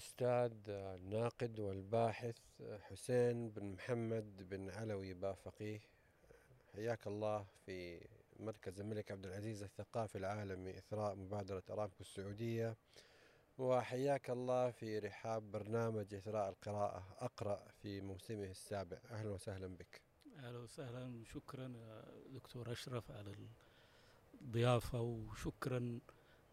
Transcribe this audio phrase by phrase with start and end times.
[0.00, 2.38] الأستاذ الناقد والباحث
[2.80, 5.80] حسين بن محمد بن علوي بافقيه.
[6.72, 8.00] حياك الله في
[8.38, 12.76] مركز الملك عبد العزيز الثقافي العالمي إثراء مبادرة أرامكو السعودية.
[13.58, 17.16] وحياك الله في رحاب برنامج إثراء القراءة.
[17.18, 18.98] أقرأ في موسمه السابع.
[19.10, 20.00] أهلا وسهلا بك.
[20.36, 21.24] أهلا وسهلا.
[21.24, 21.74] شكرا
[22.26, 23.34] دكتور أشرف على
[24.40, 26.00] الضيافة وشكرا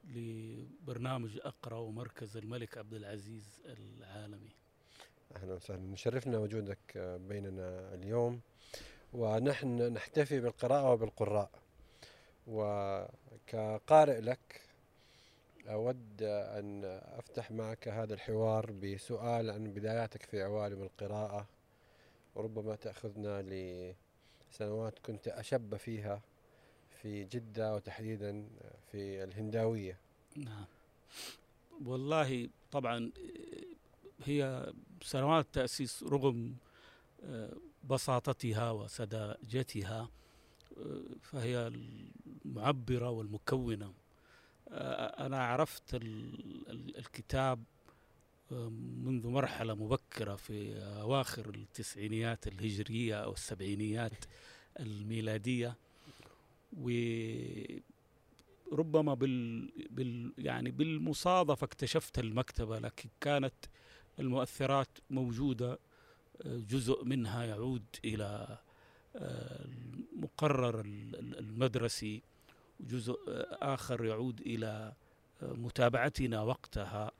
[0.08, 4.50] لبرنامج أقرأ ومركز الملك عبد العزيز العالمي.
[5.36, 5.82] أهلا وسهلا.
[5.82, 6.98] نشرفنا وجودك
[7.30, 8.42] بيننا اليوم.
[9.14, 11.50] ونحن نحتفي بالقراءة وبالقراء.
[12.48, 14.62] وكقارئ لك
[15.68, 16.82] أود أن
[17.18, 21.48] أفتح معك هذا الحوار بسؤال عن بداياتك في عوالم القراءة.
[22.36, 23.42] وربما تأخذنا
[24.52, 26.22] لسنوات كنت أشب فيها.
[27.02, 28.48] في جدة وتحديدا
[28.92, 30.00] في الهنداوية.
[30.36, 30.66] نعم.
[31.86, 33.12] والله طبعا
[34.24, 36.56] هي سنوات تأسيس رغم
[37.84, 40.10] بساطتها وسذاجتها
[41.22, 41.72] فهي
[42.46, 43.94] المعبرة والمكونة.
[44.72, 45.96] أنا عرفت
[46.98, 47.64] الكتاب
[49.04, 54.26] منذ مرحلة مبكرة في أواخر التسعينيات الهجرية أو السبعينيات
[54.80, 55.76] الميلادية.
[58.72, 63.56] وربما بال, بال يعني بالمصادفة اكتشفت المكتبة لكن كانت
[64.20, 65.80] المؤثرات موجودة
[66.46, 68.58] جزء منها يعود إلى
[69.16, 70.82] المقرر
[71.16, 72.22] المدرسي
[72.80, 73.18] وجزء
[73.52, 74.94] آخر يعود إلى
[75.42, 77.12] متابعتنا وقتها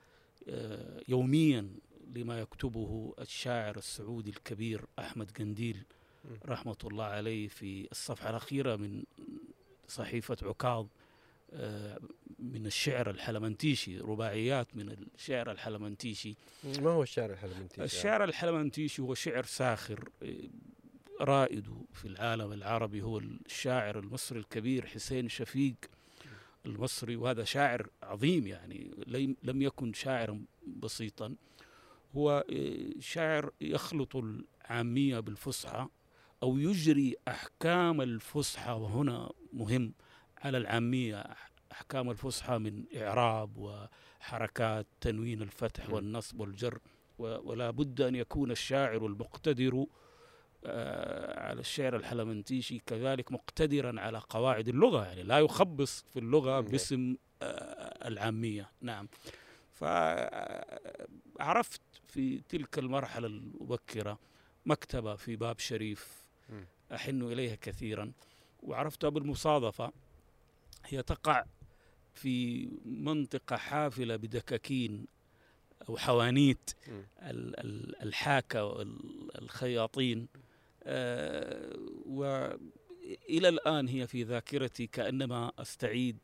[1.08, 1.70] يوميا
[2.14, 5.84] لما يكتبه الشاعر السعودي الكبير أحمد قنديل.
[6.46, 9.04] رحمة الله عليه في الصفحة الأخيرة من
[9.88, 10.86] صحيفة عكاظ
[12.38, 16.34] من الشعر الحلمنتيشي رباعيات من الشعر الحلمنتيشي.
[16.64, 20.08] ما هو الشعر الحلمنتيشي؟ الشعر الحلمنتيشي هو شعر ساخر
[21.20, 23.02] رائد في العالم العربي.
[23.02, 25.74] هو الشاعر المصري الكبير حسين شفيق
[26.66, 28.90] المصري وهذا شاعر عظيم يعني
[29.42, 31.34] لم يكن شاعرا بسيطا.
[32.16, 32.44] هو
[33.00, 35.88] شاعر يخلط العامية بالفصحى
[36.42, 39.92] أو يجري أحكام الفصحى وهنا مهم
[40.38, 41.24] على العامية
[41.72, 46.78] أحكام الفصحى من إعراب وحركات تنوين الفتح والنصب والجر
[47.18, 49.86] ولا بد أن يكون الشاعر المقتدر
[51.36, 57.16] على الشعر الحلمنتيشي كذلك مقتدرا على قواعد اللغة يعني لا يخبص في اللغة باسم
[58.06, 58.70] العامية.
[58.80, 59.08] نعم.
[61.38, 64.18] فعرفت في تلك المرحلة المبكرة
[64.66, 66.27] مكتبة في باب شريف
[66.94, 68.12] أحن إليها كثيرا.
[68.62, 69.92] وعرفتها بالمصادفة
[70.84, 71.44] هي تقع
[72.14, 75.06] في منطقة حافلة بدكاكين
[75.88, 76.70] أو حوانيت
[78.02, 80.28] الحاكة والخياطين
[82.06, 82.58] وإلى
[83.48, 86.18] الآن هي في ذاكرتي كأنما أستعيد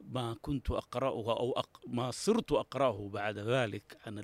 [0.00, 4.18] ما كنت أقرأه أو ما صرت أقرأه بعد ذلك عن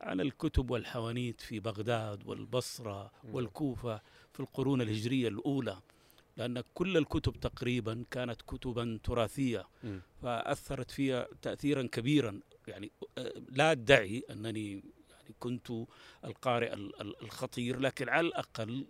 [0.00, 4.00] عن الكتب والحوانيت في بغداد والبصرة والكوفة
[4.32, 5.78] في القرون الهجرية الأولى
[6.36, 9.66] لأن كل الكتب تقريبا كانت كتبا تراثية.
[10.22, 12.40] فأثرت فيها تأثيرا كبيرا.
[12.68, 12.90] يعني
[13.48, 14.72] لا أدعي أنني
[15.10, 15.72] يعني كنت
[16.24, 16.74] القارئ
[17.22, 18.86] الخطير لكن على الأقل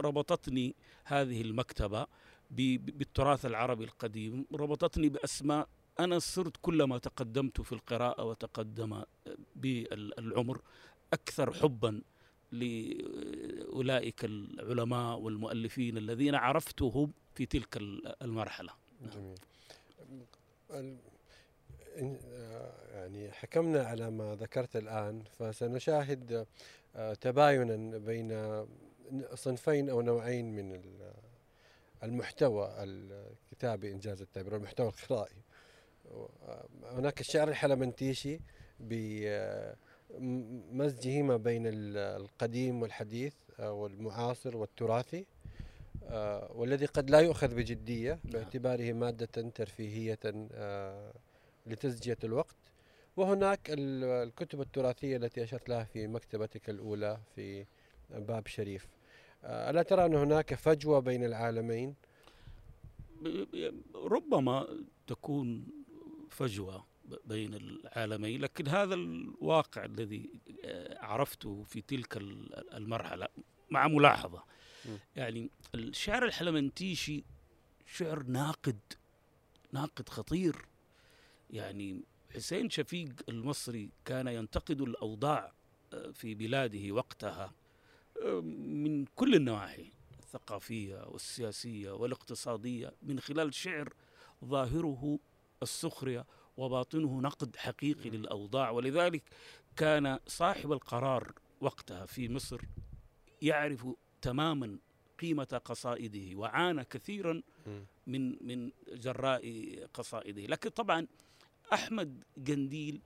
[0.00, 0.74] ربطتني
[1.04, 2.06] هذه المكتبة
[2.50, 5.68] بالتراث العربي القديم ربطتني بأسماء
[6.00, 9.02] أنا صرت كلما تقدمت في القراءة وتقدم
[9.56, 10.60] بالعمر
[11.12, 12.02] أكثر حبا
[12.52, 17.76] لأولئك العلماء والمؤلفين الذين عرفتهم في تلك
[18.22, 18.72] المرحلة.
[19.14, 19.38] جميل.
[22.92, 26.46] يعني حكمنا على ما ذكرت الآن فسنشاهد
[27.20, 28.66] تباينا بين
[29.34, 30.80] صنفين أو نوعين من
[32.02, 35.43] المحتوى الكتابي إنجاز التعبير والمحتوى القرائي.
[36.84, 38.40] هناك الشعر الحلمنتيشي
[40.10, 45.26] بمزجه ما بين القديم والحديث والمعاصر والتراثي
[46.50, 50.18] والذي قد لا يؤخذ بجدية باعتباره مادة ترفيهية
[51.66, 52.56] لتزجية الوقت.
[53.16, 57.66] وهناك الكتب التراثية التي أشرت لها في مكتبتك الأولى في
[58.10, 58.88] باب شريف.
[59.44, 61.94] ألا ترى أن هناك فجوة بين العالمين؟
[63.94, 64.68] ربما
[65.06, 65.66] تكون
[66.34, 66.86] فجوة
[67.24, 70.30] بين العالمين لكن هذا الواقع الذي
[70.96, 72.16] عرفته في تلك
[72.74, 73.28] المرحلة
[73.70, 74.42] مع ملاحظة.
[75.16, 77.24] يعني الشعر الحلمنتيشي
[77.86, 78.78] شعر ناقد
[79.72, 80.66] ناقد خطير.
[81.50, 82.02] يعني
[82.34, 85.52] حسين شفيق المصري كان ينتقد الأوضاع
[85.92, 87.52] آه، في بلاده وقتها
[88.22, 92.92] آه، من كل النواحي الثقافية والسياسية والاقتصادية.
[93.02, 93.94] من خلال شعر
[94.44, 95.18] ظاهره
[95.64, 96.24] السخرية
[96.56, 98.70] وباطنه نقد حقيقي للأوضاع.
[98.70, 99.22] ولذلك
[99.76, 102.60] كان صاحب القرار وقتها في مصر
[103.42, 103.86] يعرف
[104.22, 104.78] تماما
[105.20, 107.42] قيمة قصائده وعانى كثيرا
[108.06, 109.44] من من جراء
[109.94, 110.46] قصائده.
[110.46, 111.06] لكن طبعا
[111.72, 113.00] أحمد قنديل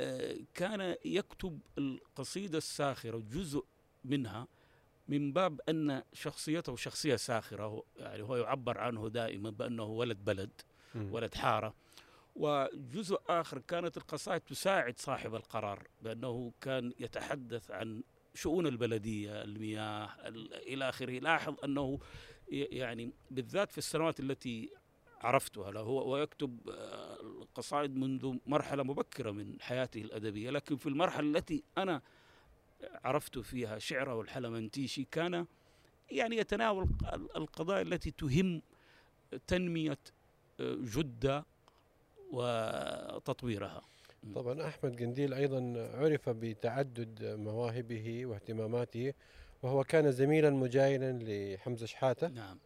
[0.00, 3.64] آه، كان يكتب القصيدة الساخرة جزء
[4.04, 4.46] منها
[5.08, 10.50] من باب أن شخصيته شخصية ساخرة يعني هو يعبر عنه دائما بأنه ولد بلد
[10.94, 11.74] ولد حارة.
[12.40, 18.02] وجزء آخر كانت القصائد تساعد صاحب القرار بأنه كان يتحدث عن
[18.34, 20.08] شؤون البلدية المياه
[20.54, 21.18] إلى آخره.
[21.18, 21.98] لاحظ أنه
[22.48, 24.70] يعني بالذات في السنوات التي
[25.20, 30.50] عرفتها له ويكتب آه، القصائد منذ مرحلة مبكرة من حياته الأدبية.
[30.50, 32.02] لكن في المرحلة التي أنا
[33.04, 35.46] عرفت فيها شعره الحلمنتيشي كان
[36.10, 36.88] يعني يتناول
[37.36, 38.62] القضايا التي تهم
[39.46, 39.98] تنمية
[40.60, 41.49] آه، جدة
[42.32, 43.82] وتطويرها.
[44.34, 49.12] طبعا أحمد قنديل أيضا عرف بتعدد مواهبه واهتماماته
[49.62, 52.28] وهو كان زميلا مجايلا لحمزة شحاتة.
[52.28, 52.58] نعم.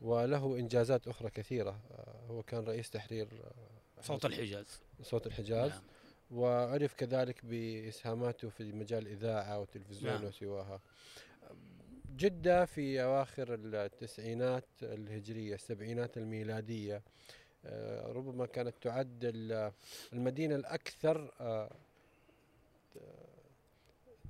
[0.00, 1.80] وله إنجازات أخرى كثيرة.
[1.90, 3.28] آه، هو كان رئيس تحرير
[3.98, 4.82] آه، صوت الحجاز.
[5.02, 5.70] صوت الحجاز.
[5.70, 5.82] نعم.
[6.30, 10.24] وعرف كذلك بإسهاماته في مجال الإذاعة والتلفزيون نعم.
[10.24, 10.80] وسواها.
[12.16, 17.02] جدة في أواخر التسعينات الهجرية السبعينات الميلادية آه،
[18.06, 19.32] ربما كانت تعد
[20.12, 21.70] المدينة الأكثر آه،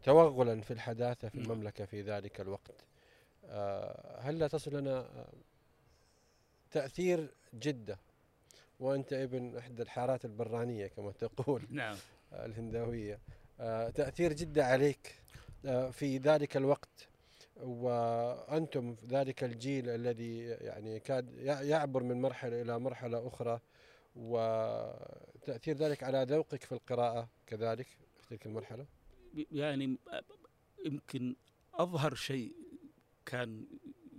[0.02, 1.50] توغلا في الحداثة في نعم.
[1.50, 2.84] المملكة في ذلك الوقت.
[3.44, 5.26] آه، هل لا تصل لنا
[6.70, 7.98] تأثير جدة؟
[8.80, 11.96] وأنت ابن إحدى الحارات البرانية كما تقول نعم.
[12.32, 13.18] الهنداوية
[13.94, 15.14] تأثير جدة عليك
[15.92, 17.09] في ذلك الوقت؟
[17.62, 23.60] وأنتم ذلك الجيل الذي يعني كاد يعبر من مرحلة إلى مرحلة أخرى
[24.16, 28.86] وتأثير ذلك على ذوقك في القراءة كذلك في تلك المرحلة؟
[29.52, 29.98] يعني
[30.86, 31.36] يمكن
[31.74, 32.52] أظهر شيء
[33.26, 33.66] كان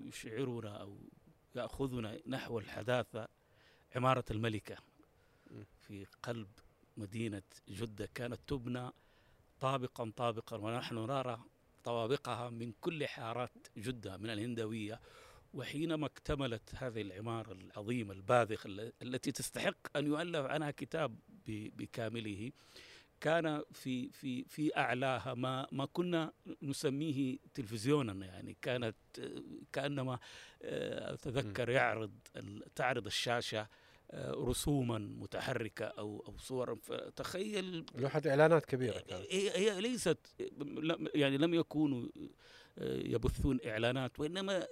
[0.02, 0.98] يشعرنا أو
[1.56, 3.28] يأخذنا نحو الحداثة
[3.96, 4.78] عمارة الملكة.
[5.82, 6.48] في قلب
[6.98, 8.92] مدينة جدة كانت تبنى
[9.60, 11.44] طابقا طابقا ونحن نرى
[11.84, 15.00] طوابقها من كل حارات جدة من الهندوية
[15.54, 21.16] وحينما اكتملت هذه العمارة العظيمة الباذخة التي تستحق أن يؤلف عنها كتاب
[21.48, 22.52] بكامله
[23.22, 28.96] كان في في في أعلاها ما ما كنا نسميه تلفزيونا يعني كانت
[29.74, 30.20] كأنما
[30.62, 32.12] آه، أتذكر يعرض
[32.76, 33.68] تعرض الشاشة
[34.14, 36.76] رسوما متحركة أو أو صورا.
[36.76, 39.26] فتخيل لوحة إعلانات كبيرة كانت.
[39.30, 40.18] هي, هي ليست
[41.16, 42.08] يعني لم يكونوا
[42.82, 44.68] يبثون إعلانات وإنما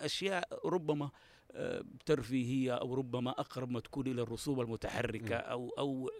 [0.00, 1.10] أشياء ربما
[2.06, 6.10] ترفيهية أو ربما أقرب ما تكون إلى الرسوم المتحركة أو أو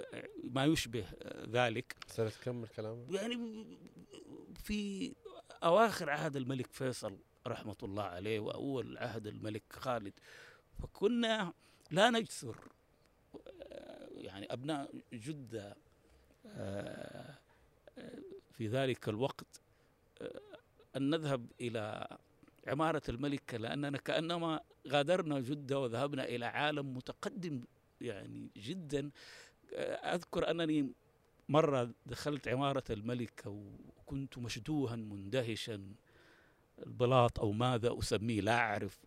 [0.44, 1.04] ما يشبه
[1.48, 1.96] ذلك.
[2.06, 3.66] سنه كم الكلام؟ يعني
[4.54, 5.12] في
[5.64, 10.12] أواخر عهد الملك فيصل رحمة الله عليه وأول عهد الملك خالد
[10.82, 11.52] فكنا
[11.92, 12.56] لا نجسر.
[14.14, 15.76] يعني أبناء جدة
[16.46, 17.38] آه،
[18.52, 19.60] في ذلك الوقت
[20.22, 20.40] آه،
[20.96, 22.16] أن نذهب إلى
[22.66, 27.64] عمارة الملكة لأننا كأنما غادرنا جدة وذهبنا إلى عالم متقدم
[28.00, 29.10] يعني جدا.
[29.74, 30.92] أذكر أنني
[31.48, 33.50] مرة دخلت عمارة الملكة
[33.98, 35.94] وكنت مشدوها مندهشا.
[36.86, 38.98] البلاط أو ماذا أسميه لا أعرف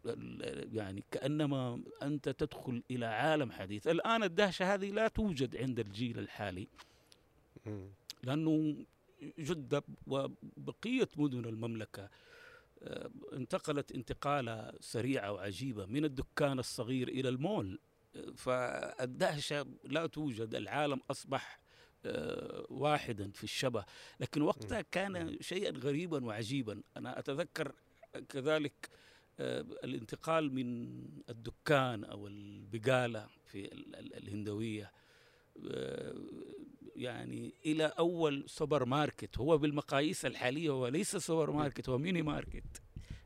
[0.74, 3.88] يعني كأنما أنت تدخل إلى عالم حديث.
[3.88, 6.68] الآن الدهشة هذه لا توجد عند الجيل الحالي
[8.24, 8.76] لأنه
[9.40, 12.10] جده وبقية مدن المملكة
[12.84, 17.80] آه، انتقلت انتقالة سريعة وعجيبة من الدكان الصغير إلى المول.
[18.16, 21.60] آه، فالدهشة لا توجد العالم أصبح
[22.70, 23.86] واحدا في الشبه.
[24.20, 26.82] لكن وقتها كان شيئا غريبا وعجيبا.
[26.98, 27.72] أنا أتذكر
[28.30, 28.90] كذلك
[29.40, 34.92] آه، الانتقال من الدكان أو البقالة في الهندوية
[35.70, 36.16] آه،
[36.96, 39.38] يعني إلى أول سوبر ماركت.
[39.38, 42.82] هو بالمقاييس الحالية هو ليس سوبر ماركت هو mini market.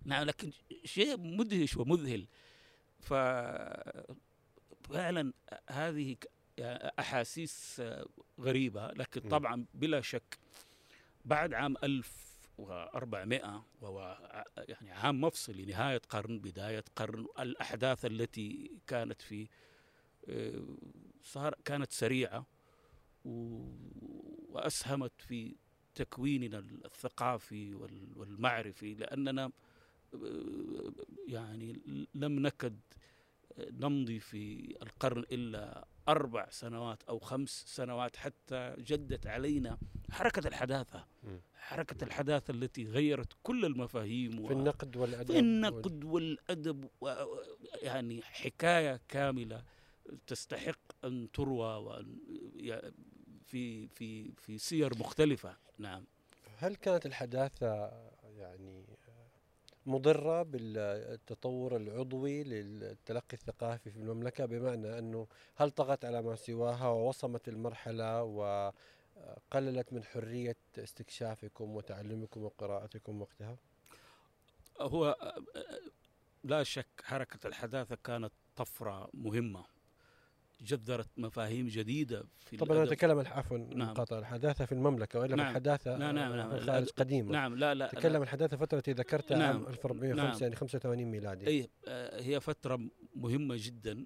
[0.06, 0.52] نعم لكن
[0.86, 2.28] شيء مدهش ومذهل.
[3.00, 3.14] ف
[4.90, 5.34] فعلا
[5.70, 6.16] هذه
[7.00, 7.82] أحاسيس
[8.40, 10.40] غريبة لكن طبعا بلا شك
[11.26, 14.18] بعد عام 1400 وهو
[14.58, 19.48] يعني عام مفصل لنهاية قرن بداية قرن الأحداث التي كانت في
[20.30, 20.64] آه،
[21.24, 22.46] صار كانت سريعة
[24.50, 25.56] وأسهمت في
[25.96, 27.76] تكويننا الثقافي
[28.16, 29.52] والمعرفي لأننا
[31.28, 31.82] يعني
[32.16, 32.80] لم نكد
[33.60, 39.78] نمضي في القرن إلا أربع سنوات أو خمس سنوات حتى جدت علينا
[40.12, 41.06] حركة الحداثة.
[41.54, 46.88] حركة الحداثة التي غيرت كل المفاهيم في النقد والأدب في النقد والأدب
[47.82, 49.64] يعني حكاية كاملة
[50.28, 52.18] تستحق أن تروى وأن
[53.46, 55.58] في في في سير مختلفة.
[55.78, 56.06] نعم.
[56.58, 57.92] هل كانت الحداثة
[58.38, 58.89] يعني
[59.86, 67.48] مضرة بالتطور العضوي للتلقي الثقافي في المملكة بمعنى أنه هل طغت على ما سواها ووصمت
[67.48, 73.58] المرحلة وقللت من حرية استكشافكم وتعلمكم وقراءتكم وقتها؟
[74.82, 75.18] هو
[76.44, 79.66] لا شك حركة الحداثة كانت طفرة مهمة
[80.62, 83.90] جذرت مفاهيم جديدة في طبعا أنا أتكلم عفوا نعم.
[83.90, 85.48] مقاطع الحداثة في المملكة وإلا نعم.
[85.48, 86.52] الحداثة نعم نعم نعم.
[86.52, 87.32] الخارج قديمة.
[87.32, 89.58] نعم لا لا تكلم الحداثه فترة ذكرتها نعم.
[89.58, 90.38] عام 1405 نعم.
[90.42, 91.48] يعني 85 ميلادي.
[91.48, 92.80] اي آه، هي فترة
[93.16, 94.06] مهمة جدا.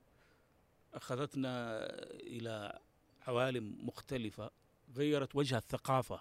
[0.93, 1.79] أخذتنا
[2.13, 2.79] إلى
[3.27, 4.51] عوالم مختلفة
[4.95, 6.19] غيرت وجه الثقافة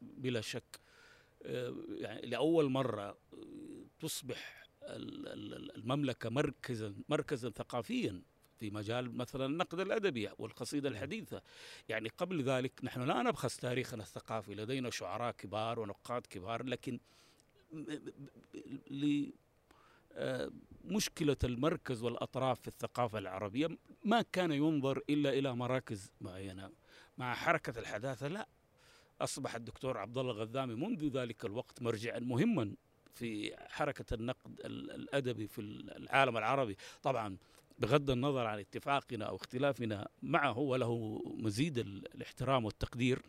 [0.00, 0.80] بلا شك.
[1.42, 3.18] آه، يعني لأول مرة
[4.00, 8.22] تصبح المملكة مركزا مركزا ثقافيا.
[8.60, 11.42] في مجال مثلا النقد الأدبي والقصيدة الحديثة.
[11.88, 17.00] يعني قبل ذلك نحن لا نبخس تاريخنا الثقافي لدينا شعراء كبار ونقاد كبار لكن
[20.84, 23.68] لمشكلة المركز والأطراف في الثقافة العربية
[24.04, 26.70] ما كان ينظر إلا إلى مراكز معينة.
[27.18, 28.48] مع حركة الحداثة لا.
[29.20, 32.74] أصبح الدكتور عبد الله الغذامي منذ ذلك الوقت مرجعا مهما
[33.14, 36.76] في حركة النقد الأدبي في العالم العربي.
[37.02, 37.36] طبعا
[37.78, 43.22] بغض النظر عن اتفاقنا أو اختلافنا معه وله مزيد الاحترام والتقدير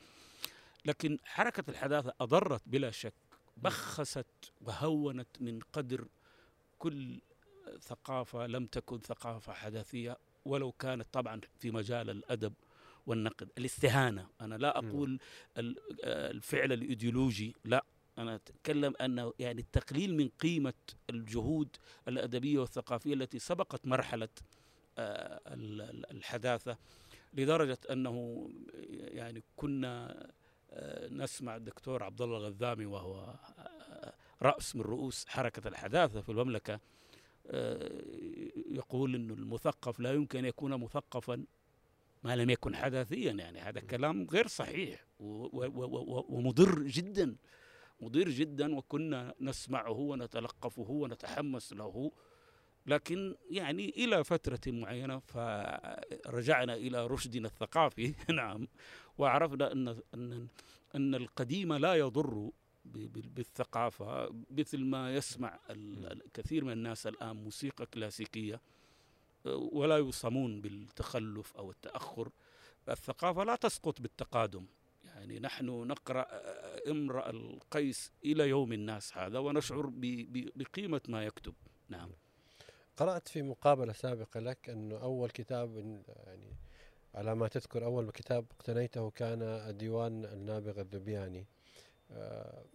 [0.85, 3.13] لكن حركة الحداثة أضرت بلا شك
[3.57, 4.25] بخست
[4.61, 6.07] وهونت من قدر
[6.79, 7.21] كل
[7.81, 12.53] ثقافة لم تكن ثقافة حداثية ولو كانت طبعا في مجال الأدب
[13.05, 13.49] والنقد.
[13.57, 15.19] الاستهانة أنا لا أقول
[15.57, 17.85] الفعل الإيديولوجي لا.
[18.17, 20.73] أنا أتكلم أنه يعني التقليل من قيمة
[21.09, 21.75] الجهود
[22.07, 24.29] الأدبية والثقافية التي سبقت مرحلة
[24.97, 25.41] آه،
[26.11, 26.77] الحداثة
[27.33, 28.49] لدرجة أنه
[28.89, 30.27] يعني كنا
[30.71, 36.79] آه، نسمع الدكتور عبد الله الغذامي وهو آه، رأس من رؤوس حركة الحداثة في المملكة
[38.71, 41.45] يقول أن المثقف لا يمكن أن يكون مثقفا
[42.23, 47.35] ما لم يكن حداثيا يعني هذا كلام غير صحيح ومضر جدا.
[48.01, 52.11] مضير جدا وكنا نسمعه ونتلقفه ونتحمس له.
[52.87, 58.13] لكن يعني إلى فترة معينة فرجعنا إلى رشدنا الثقافي.
[58.33, 58.67] نعم.
[59.17, 60.47] وعرفنا أن أن
[60.95, 62.51] أن القديم لا يضر
[62.85, 68.61] بالثقافة مثل ما يسمع الكثير من الناس الآن موسيقى كلاسيكية
[69.45, 72.29] ولا يوصمون بالتخلف أو التأخر.
[72.89, 74.65] الثقافة لا تسقط بالتقادم.
[75.15, 76.27] يعني نحن نقرأ
[76.91, 79.91] امرأ القيس إلى يوم الناس هذا ونشعر
[80.55, 81.53] بقيمة ما يكتب.
[81.89, 82.11] نعم.
[82.97, 86.55] قرأت في مقابلة سابقة لك أنه أول كتاب يعني
[87.15, 91.45] على ما تذكر أول كتاب اقتنيته كان ديوان النابغة الذبياني.
[92.11, 92.65] آه،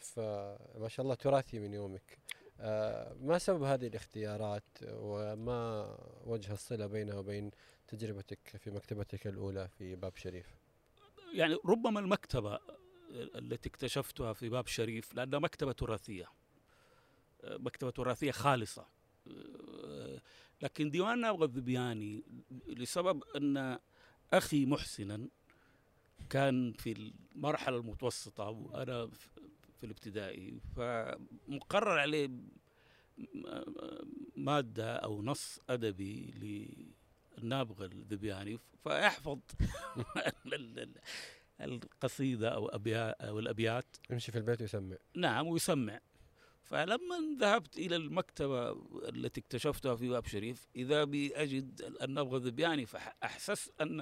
[0.00, 2.18] فما شاء الله تراثي من يومك.
[2.60, 7.50] آه، ما سبب هذه الاختيارات وما وجه الصلة بينها وبين
[7.88, 10.57] تجربتك في مكتبتك الأولى في باب شريف؟
[11.32, 12.58] يعني ربما المكتبة
[13.10, 16.28] التي اكتشفتها في باب شريف لأنها مكتبة تراثية.
[17.44, 18.86] مكتبة تراثية خالصة.
[20.62, 22.22] لكن ديوان نابغة الذبياني
[22.66, 23.78] لسبب أن
[24.32, 25.28] أخي محسنا
[26.30, 29.06] كان في المرحلة المتوسطة وأنا
[29.80, 32.30] في الابتدائي فمقرر عليه
[34.36, 36.34] مادة أو نص أدبي
[37.38, 39.38] النابغه الذبياني فيحفظ
[41.60, 43.96] القصيدة أو ابيات أو الأبيات.
[44.10, 44.96] يمشي في البيت ويسمع.
[45.14, 46.00] نعم ويسمع.
[46.62, 48.70] فلما ذهبت إلى المكتبة
[49.08, 54.00] التي اكتشفتها في باب شريف إذا بي أجد النابغه الذبياني فاحسست ان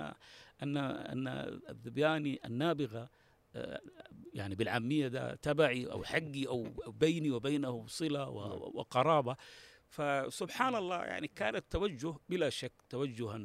[0.63, 1.29] ان أن
[1.69, 3.11] الذبياني النابغة
[3.57, 3.81] آه،
[4.35, 8.33] يعني بالعامية ده تبعي أو حقي أو بيني وبينه صلة نعم.
[8.75, 9.37] وقرابة.
[9.97, 13.41] فسبحان الله يعني كان التوجه بلا شك توجها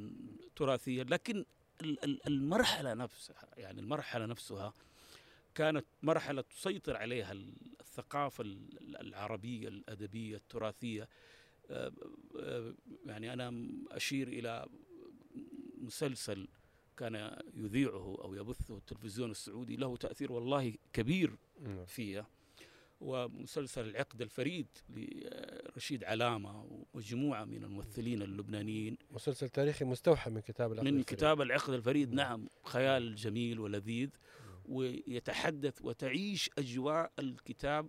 [0.56, 1.46] تراثيا لكن
[2.28, 4.74] المرحلة نفسها يعني المرحلة نفسها
[5.56, 7.32] كانت مرحلة تسيطر عليها
[7.82, 8.44] الثقافة
[8.82, 11.10] العربية الأدبية التراثية
[13.06, 14.66] يعني أنا أشير إلى
[15.78, 16.48] مسلسل
[16.98, 21.86] كان يذيعه أو يبثه التلفزيون السعودي له تأثير والله كبير نعم.
[23.02, 30.88] ومسلسل العقد الفريد لرشيد علامة ومجموعة من الممثلين اللبنانيين مسلسل تاريخي مستوحى من كتاب العقد
[30.88, 31.18] من الفريد.
[31.18, 32.40] كتاب العقد الفريد نعم.
[32.40, 34.10] نعم خيال جميل ولذيذ
[34.66, 37.88] ويتحدث وتعيش أجواء الكتاب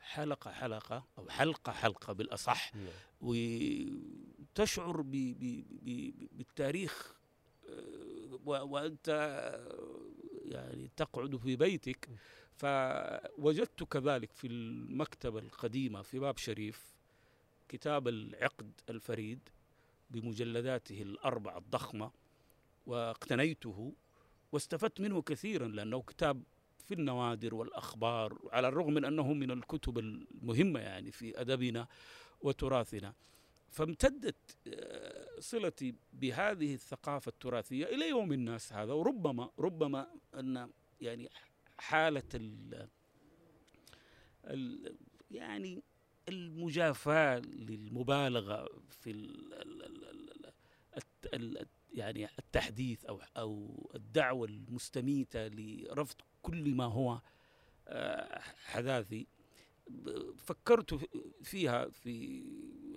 [0.00, 2.84] حلقة حلقة أو حلقة حلقة بالأصح نعم.
[3.20, 7.16] وتشعر ب ب ب بالتاريخ
[7.68, 10.00] آه، و- وأنت آه،
[10.44, 12.08] يعني تقعد في بيتك
[12.56, 16.94] فوجدت كذلك في المكتبة القديمة في باب شريف
[17.68, 19.40] كتاب العقد الفريد
[20.10, 22.10] بمجلداته الأربعة الضخمة
[22.86, 23.92] واقتنيته
[24.52, 26.42] واستفدت منه كثيرا لأنه كتاب
[26.84, 31.86] في النوادر والأخبار على الرغم من أنه من الكتب المهمة يعني في أدبنا
[32.40, 33.14] وتراثنا.
[33.68, 40.70] فامتدت آه، صلتي بهذه الثقافة التراثية إلى يوم الناس هذا وربما ربما أن
[41.00, 41.30] يعني
[41.78, 42.88] حالة ال
[44.44, 44.96] ال
[45.30, 45.82] يعني
[46.28, 50.52] المجافاة للمبالغة في ال ال ال ال
[50.96, 57.20] الت- ال يعني التحديث أو أو الدعوة المستميتة لرفض كل ما هو
[57.88, 59.26] آه، حداثي.
[60.36, 61.08] فكرت في-
[61.42, 62.42] فيها في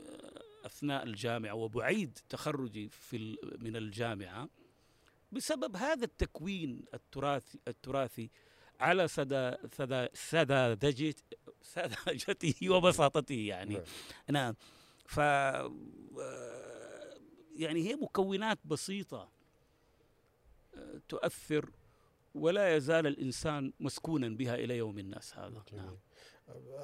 [0.09, 4.49] آه، أثناء الجامعة وبعيد تخرجي في من الجامعة
[5.31, 8.29] بسبب هذا التكوين التراثي التراثي.
[8.79, 11.13] على سدى سدى سذاجته
[11.61, 13.83] سذاجته وبساطته يعني نعم.
[14.29, 14.55] نعم
[15.05, 15.69] ف آه،
[17.55, 19.29] يعني هي مكونات بسيطة
[20.75, 21.69] آه، تؤثر
[22.35, 25.83] ولا يزال الإنسان مسكونا بها إلى يوم الناس هذا جميل.
[25.83, 25.97] نعم.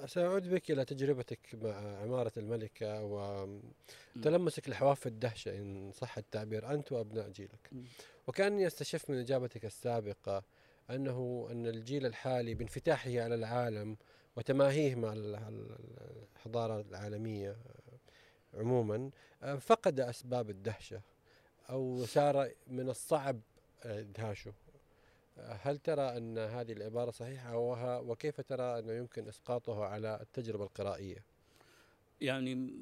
[0.06, 3.04] سأعود بك إلى تجربتك مع عمارة الملكة
[4.15, 7.72] وتلمسك لحواف الدهشة إن صح التعبير أنت وأبناء جيلك.
[8.28, 10.43] وكأني أستشف من إجابتك السابقة
[10.89, 13.98] أنه أن الجيل الحالي بانفتاحه على العالم
[14.36, 15.78] وتماهيه مع ال- ال-
[16.36, 17.58] الحضارة العالمية
[18.54, 19.10] عموما
[19.60, 21.02] فقد أسباب الدهشة
[21.69, 23.39] أو صار من الصعب
[23.84, 24.54] إدهاشه
[25.38, 31.24] هل ترى أن هذه العبارة صحيحة وها- وكيف ترى أنه يمكن إسقاطه على التجربة القرائية؟
[32.21, 32.74] يعني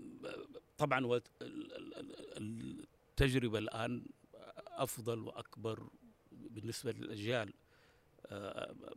[0.78, 4.06] طبعا وت- ال- ال- ال- التجربة الآن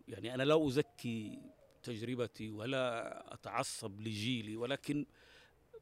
[0.08, 1.38] يعني أنا لا أزكي
[1.82, 5.06] تجربتي ولا أتعصب لجيلي ولكن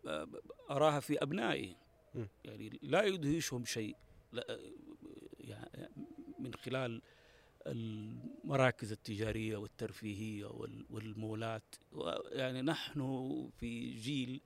[0.07, 0.29] آه،
[0.71, 1.77] أراها في أبنائي.
[2.45, 3.97] يعني لا يدهشهم شيء.
[4.33, 4.61] لا
[5.39, 5.89] يعني
[6.39, 7.03] من خلال
[7.67, 11.75] المراكز التجارية والترفيهية وال- والمولات.
[12.33, 13.01] يعني نحن
[13.57, 14.41] في جيل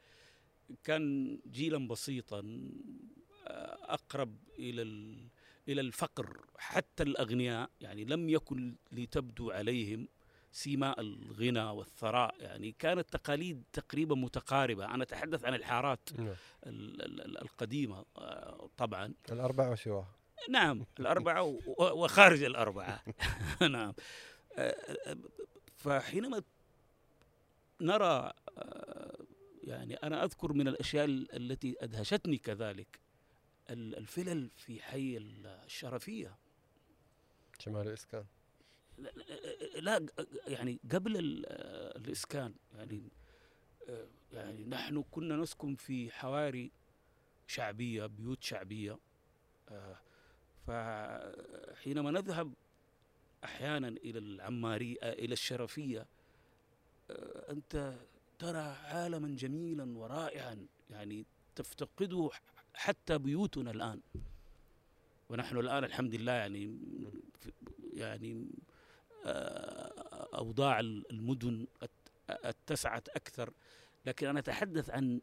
[0.85, 2.39] كان جيلا بسيطا
[3.47, 4.83] آه، أقرب إلى
[5.69, 10.09] إلى الفقر حتى الأغنياء يعني لم يكن لتبدو عليهم
[10.53, 12.35] سيماء الغنى والثراء.
[12.41, 14.85] يعني كانت تقاليد تقريبا متقاربة.
[14.95, 16.27] أنا أتحدث عن الحارات نعم.
[16.67, 19.15] ال- ال- ال- القديمة آه، طبعا.
[19.33, 20.15] الأربعة وسواها
[20.51, 23.03] نعم الأربعة وخارج الأربعة.
[23.71, 23.93] نعم.
[24.59, 24.77] آه،
[25.07, 25.17] آه،
[25.77, 26.43] فحينما
[27.81, 28.33] نرى
[29.65, 33.01] يعني أنا أذكر من الأشياء ال- التي أدهشتني كذلك
[33.71, 36.37] الفلل في حي الشرفية.
[37.59, 38.25] شمال الإسكان.
[38.99, 39.11] لا-
[39.81, 40.07] لا
[40.47, 41.47] يعني قبل ال-
[41.97, 43.11] الإسكان يعني
[44.33, 46.71] يعني نحن كنا نسكن في حواري
[47.47, 48.99] شعبية بيوت شعبية.
[49.69, 49.97] آه،
[50.67, 52.53] فحينما نذهب
[53.45, 56.07] أحيانا إلى العمارية آه، إلى الشرفية
[57.11, 57.95] آه، أنت
[58.39, 61.27] ترى عالما جميلا ورائعا يعني
[61.57, 62.31] تفتقده
[62.79, 64.01] حتى بيوتنا الآن.
[65.31, 66.79] ونحن الآن الحمد لله يعني
[67.95, 68.47] يعني
[69.27, 71.91] آه، أوضاع المدن ات-
[72.31, 73.53] اتسعت أكثر.
[74.07, 75.21] لكن أنا أتحدث عن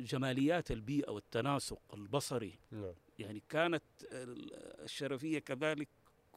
[0.00, 2.58] جماليات البيئة والتناسق البصري.
[2.70, 2.92] نعم.
[3.18, 5.88] يعني كانت الشرفية كذلك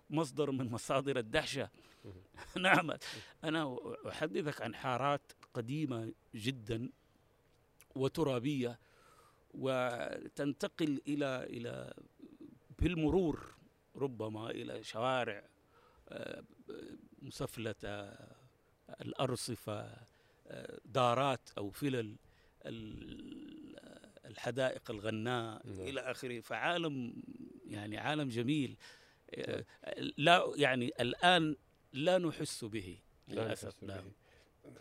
[0.10, 1.70] مصدر من مصادر الدهشة.
[2.62, 2.92] نعم.
[3.44, 3.78] أنا
[4.10, 5.22] أحدثك عن حارات
[5.54, 6.90] قديمة جدا
[7.96, 8.80] وترابية.
[9.60, 11.94] وتنتقل إلى إلى
[12.80, 13.56] بالمرور
[13.96, 15.44] ربما إلى شوارع
[16.10, 16.44] آه،
[17.22, 17.76] مسفلة
[19.02, 19.98] الأرصفة
[20.48, 22.16] آه، دارات أو فلل
[22.66, 23.76] ال-
[24.26, 25.80] الحدائق الغناء نعم.
[25.80, 27.14] إلى آخره فعالم
[27.66, 28.78] يعني عالم جميل
[29.36, 29.66] آه،
[30.18, 31.56] لا يعني الآن
[31.94, 34.12] لا نحس به للأسف نعم به.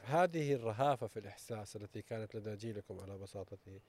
[0.05, 3.81] هذه الرهافة في الإحساس التي كانت لدى جيلكم على بساطته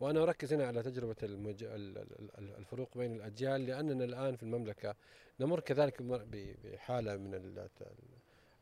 [0.00, 1.64] وأنا أركز هنا على تجربة المج...
[1.64, 4.94] ال- ال- ال- الفروق بين الأجيال لأننا الآن في المملكة
[5.40, 7.68] نمر كذلك بمر- ب- بحالة من ال-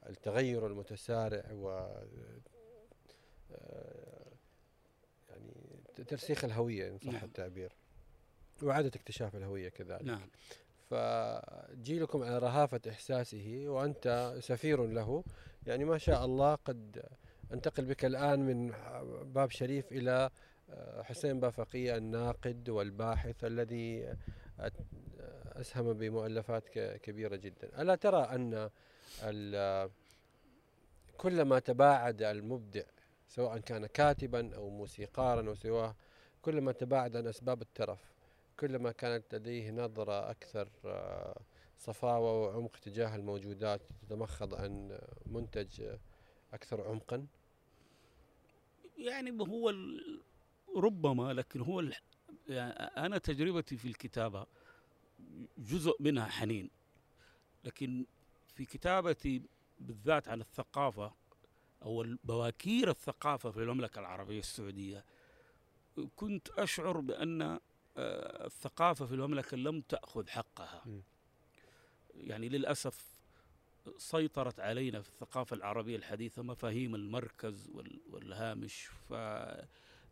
[0.09, 1.69] التغير المتسارع و
[3.53, 4.33] آه،
[5.31, 5.53] يعني
[6.09, 7.25] ترسيخ الهوية إن صح نعم.
[7.25, 7.73] التعبير.
[8.63, 10.03] وإعادة اكتشاف الهوية كذلك.
[10.03, 10.29] نعم.
[10.91, 15.25] فجيلكم على رهافة إحساسه وأنت سفير له.
[15.67, 17.03] يعني ما شاء الله قد
[17.53, 18.73] أنتقل بك الآن من
[19.33, 20.31] باب شريف آه،
[21.03, 24.17] حسين بافقية الناقد والباحث الذي
[25.53, 27.83] أسهم بمؤلفات كبيرة جدا.
[27.83, 28.71] ألا ترى أن
[31.17, 32.83] كلما تباعد المبدع
[33.29, 35.95] سواء كان كاتبا أو موسيقارا أو سواه
[36.43, 38.15] كلما تباعد عن أسباب الترف
[38.61, 41.41] كلما كانت لديه نظرة أكثر آه،
[41.79, 45.83] صفاوة وعمق تجاه الموجودات تتمخض عن منتج
[46.53, 47.27] أكثر عمقا؟
[48.99, 49.75] يعني هو
[50.77, 51.81] ربما لكن هو
[52.49, 52.73] يعني
[53.07, 54.47] أنا تجربتي في الكتابة
[55.59, 56.71] جزء منها حنين
[57.65, 58.07] لكن
[58.55, 59.43] في كتابتي
[59.81, 61.13] بالذات عن الثقافة
[61.83, 65.05] أو بواكير الثقافة في المملكة العربية السعودية
[66.17, 67.43] كنت أشعر بأن
[67.97, 70.83] آه، الثقافة في المملكة لم تأخذ حقها.
[72.15, 73.15] يعني للأسف
[73.99, 78.89] سيطرت علينا في الثقافة العربية الحديثة مفاهيم المركز وال- والهامش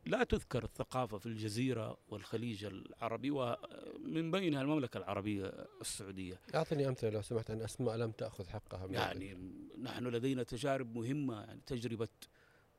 [0.06, 6.40] فلا تذكر الثقافة في الجزيرة والخليج العربي ومن بينها المملكة العربية السعودية.
[6.54, 8.86] أعطني أمثلة لو سمحت عن أسماء لم تأخذ حقها.
[8.86, 9.38] من يعني
[9.82, 12.08] نحن لدينا تجارب مهمة يعني تجربة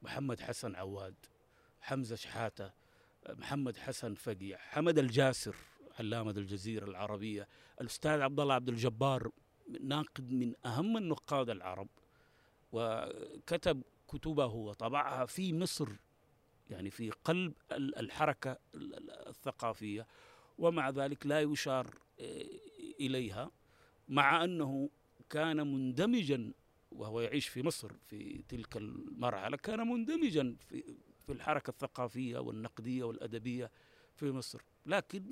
[0.02, 1.16] محمد حسن عواد
[1.82, 2.72] حمزة شحاتة
[3.30, 5.56] محمد حسن فقيع حمد الجاسر
[6.00, 7.48] علامة الجزيرة العربية
[7.82, 9.32] الأستاذ عبد الله عبد الجبار
[9.82, 11.88] ناقد من أهم النقاد العرب
[12.72, 15.90] وكتب كتبه وطبعها في مصر
[16.74, 20.08] يعني في قلب ال- الحركة ال- ال- الثقافية
[20.58, 22.46] ومع ذلك لا يشار آه،
[23.00, 23.52] إليها
[24.10, 24.90] مع أنه
[25.30, 26.54] كان مندمجا
[26.92, 30.84] وهو يعيش في مصر في تلك المرحلة كان مندمجا في
[31.26, 33.72] في الحركة الثقافية والنقدية والأدبية
[34.16, 34.62] في مصر.
[34.86, 35.24] لكن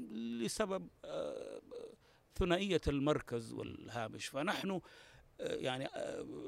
[0.42, 1.62] لسبب آه،
[2.36, 4.26] ثنائية المركز والهامش.
[4.28, 4.72] فنحن
[5.42, 5.88] آه، يعني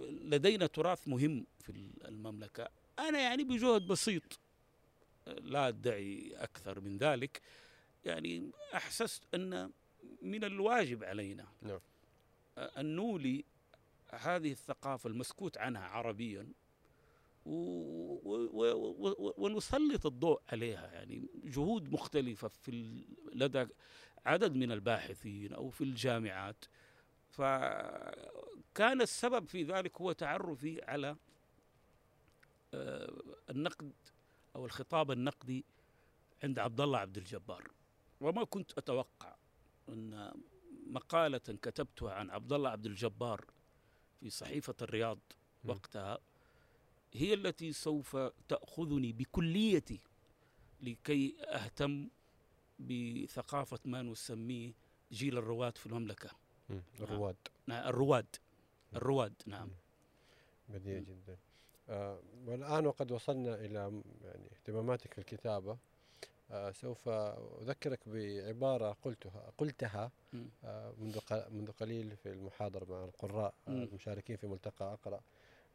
[0.10, 1.70] لدينا تراث مهم في
[2.06, 2.68] المملكة.
[3.00, 4.40] أنا يعني بجهد بسيط
[5.28, 7.42] لا أدعي أكثر من ذلك.
[8.06, 9.72] يعني أحسست أن
[10.22, 11.80] من الواجب علينا نعم.
[12.58, 13.46] أن نولي
[14.10, 16.48] هذه الثقافة المسكوت عنها عربيا
[17.46, 17.52] و-
[18.24, 20.92] و- و- و- ونسلط الضوء عليها.
[20.94, 23.68] يعني جهود مختلفة في ال- لدى
[24.26, 26.66] عدد من الباحثين أو في الجامعات.
[27.30, 31.16] فكان السبب في ذلك هو تعرفي على
[32.74, 33.14] آه،
[33.50, 33.92] النقد
[34.56, 35.66] أو الخطاب النقدي
[36.44, 37.72] عند عبد الله عبد الجبار.
[38.22, 39.36] وما كنت أتوقع
[39.90, 40.34] أن
[40.88, 43.46] مقالة كتبتها عن عبد الله عبد الجبار
[44.20, 45.20] في صحيفة الرياض.
[45.66, 46.18] وقتها
[47.14, 50.00] هي التي سوف تأخذني بكليتي
[50.82, 52.10] لكي أهتم
[52.80, 54.74] بثقافة ما نسميه
[55.12, 56.30] جيل الرواد في المملكة.
[56.70, 56.82] مم.
[57.00, 57.36] الرواد.
[57.68, 58.36] نعم، الرواد.
[58.96, 59.70] الرواد نعم.
[60.70, 61.00] بديع.
[61.00, 61.38] جدا.
[62.46, 65.78] والآن وقد وصلنا إلى يعني اهتماماتك في الكتابة
[66.52, 67.10] آه سوف
[67.62, 70.12] أذكرك بعبارة قلتها قلتها.
[70.64, 71.20] آه منذ
[71.52, 73.72] منذ قليل في المحاضرة مع القراء آه.
[73.72, 75.22] المشاركين في ملتقى أقرأ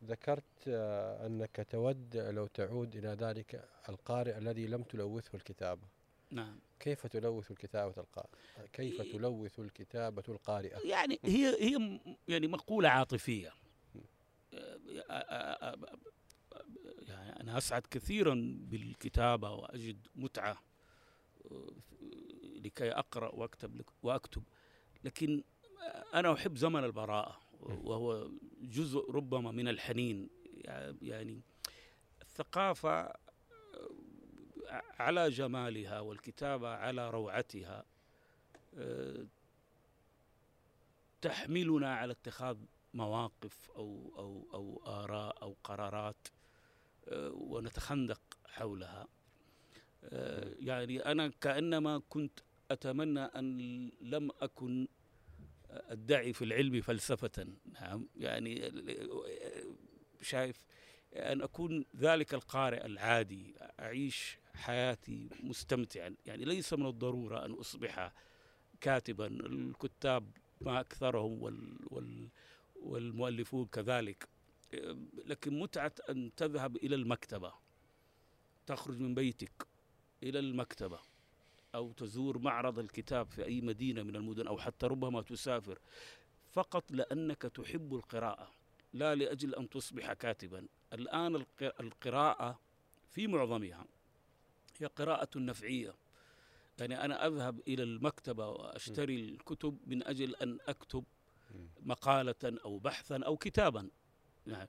[0.04, 5.82] ذكرت آه أنك تود لو تعود إلى ذلك القارئ الذي لم تلوثه الكتابة
[6.30, 8.28] نعم كيف تلوث الكتابة القارئ
[8.72, 9.02] كيف.
[9.02, 13.67] تلوث الكتابة القارئة يعني هي هي يعني مقولة عاطفية آه، آه، آه،
[17.08, 20.62] يعني أنا أسعد كثيرا بالكتابة وأجد متعة
[21.50, 21.72] آه،
[22.42, 24.42] لكي أقرأ وأكتب وأكتب.
[25.04, 25.42] لكن
[26.14, 28.30] أنا أحب زمن البراءة وهو
[28.60, 30.28] جزء ربما من الحنين.
[31.02, 31.40] يعني
[32.22, 33.16] الثقافة آه،
[34.98, 37.84] على جمالها والكتابة على روعتها
[38.78, 39.26] آه،
[41.20, 42.56] تحملنا على اتخاذ
[42.94, 46.28] مواقف أو أو أو آراء أو قرارات
[47.08, 49.08] آه، ونتخندق حولها.
[50.04, 53.58] آه، يعني أنا كأنما كنت أتمنى أن
[54.00, 54.88] لم أكن
[55.70, 57.46] أدعي في العلم فلسفة.
[57.80, 58.72] نعم يعني
[60.22, 60.64] شايف
[61.14, 66.14] أن أكون ذلك القارئ العادي أعيش حياتي مستمتعا.
[66.26, 68.12] يعني ليس من الضرورة أن أصبح
[68.80, 69.26] كاتبا.
[69.26, 72.28] الكتاب ما أكثرهم وال وال
[72.82, 74.28] والمؤلفون كذلك.
[75.24, 77.52] لكن متعة أن تذهب إلى المكتبة
[78.66, 79.66] تخرج من بيتك
[80.22, 80.98] إلى المكتبة
[81.74, 85.78] أو تزور معرض الكتاب في أي مدينة من المدن أو حتى ربما تسافر
[86.52, 88.50] فقط لأنك تحب القراءة
[88.92, 90.66] لا لأجل أن تصبح كاتبا.
[90.92, 92.60] الآن الق- القراءة
[93.10, 93.86] في معظمها
[94.78, 95.94] هي قراءة نفعية.
[96.78, 101.04] يعني أنا أذهب إلى المكتبة وأشتري الكتب من أجل أن أكتب
[101.80, 103.90] مقالة أو بحثا أو كتابا.
[104.46, 104.68] يعني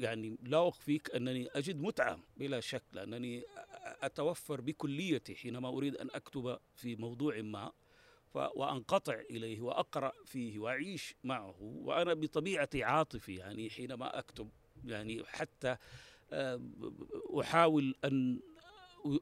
[0.00, 3.44] يعني لا أخفيك أنني أجد متعة بلا شك لأنني
[4.02, 7.72] أتوفر بكليتي حينما أريد أن أكتب في موضوع ما
[8.34, 11.56] وأنقطع إليه وأقرأ فيه وأعيش معه.
[11.60, 14.50] وأنا بطبيعتي عاطفي يعني حينما أكتب
[14.84, 15.76] يعني حتى
[16.32, 16.60] آه،
[17.40, 18.40] أحاول أن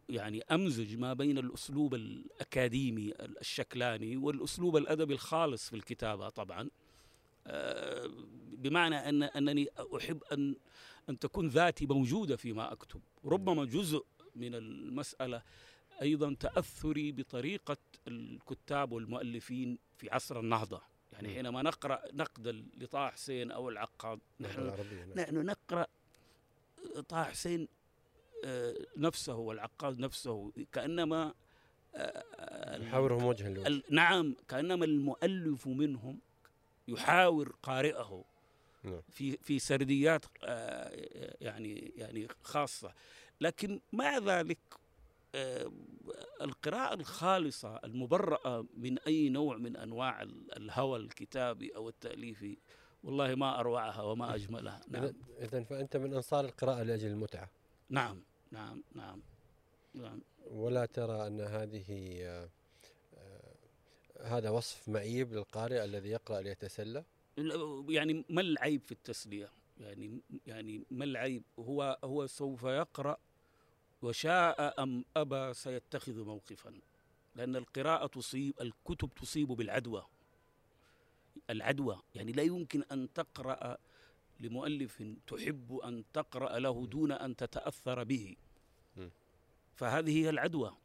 [0.09, 6.71] يعني أمزج ما بين الأسلوب الأكاديمي الشكلاني والأسلوب الأدبي الخالص في الكتابة طبعا
[7.47, 8.11] آه،
[8.53, 10.55] بمعنى أن أنني أحب أن
[11.09, 14.05] أن تكون ذاتي موجودة فيما أكتب ربما جزء
[14.37, 15.43] من المسألة
[16.03, 17.77] أيضا تأثري بطريقة
[18.09, 21.35] الكتاب والمؤلفين في عصر النهضة يعني.
[21.35, 24.77] حينما نقرأ نقدا لطه حسين أو العقاد نحن نعم.
[25.17, 25.87] نحن نقرأ
[27.09, 27.69] طه حسين
[28.97, 31.35] نفسه والعقاد نفسه كأنما
[31.95, 33.83] آه، نحاورهم وجها لوجه.
[33.91, 36.19] نعم كأنما المؤلف منهم
[36.89, 38.25] يحاور قارئه
[38.85, 39.01] نعم.
[39.11, 40.91] في في سرديات آه،
[41.41, 42.95] يعني يعني خاصة.
[43.41, 44.59] لكن مع ذلك
[45.35, 45.73] آه،
[46.41, 52.57] القراءة الخالصة المبرأة من أي نوع من أنواع ال- الهوى الكتابي أو التأليفي
[53.05, 54.81] والله ما أروعها وما أجملها.
[54.89, 55.13] نعم.
[55.41, 57.51] إذا فأنت من أنصار القراءة لأجل المتعة.
[57.91, 58.23] نعم.
[58.53, 59.23] نعم نعم
[59.95, 60.21] نعم.
[60.51, 62.49] ولا ترى أن هذه آه،
[63.15, 63.55] آه،
[64.23, 67.05] هذا وصف معيب للقارئ الذي يقرأ ليتسلى؟
[67.89, 69.49] يعني ما العيب في التسلية؟
[69.81, 73.17] يعني يعني ما العيب؟ هو هو سوف يقرأ
[74.03, 76.81] وشاء أم أبى سيتخذ موقفا؟
[77.37, 80.07] لأن القراءة تصيب الكتب تصيب بالعدوى.
[81.51, 82.01] العدوى.
[82.15, 83.79] يعني لا يمكن أن تقرأ
[84.41, 88.37] لمؤلف تحب أن تقرأ له دون أن تتأثر به.
[89.75, 90.77] فهذه هي العدوى.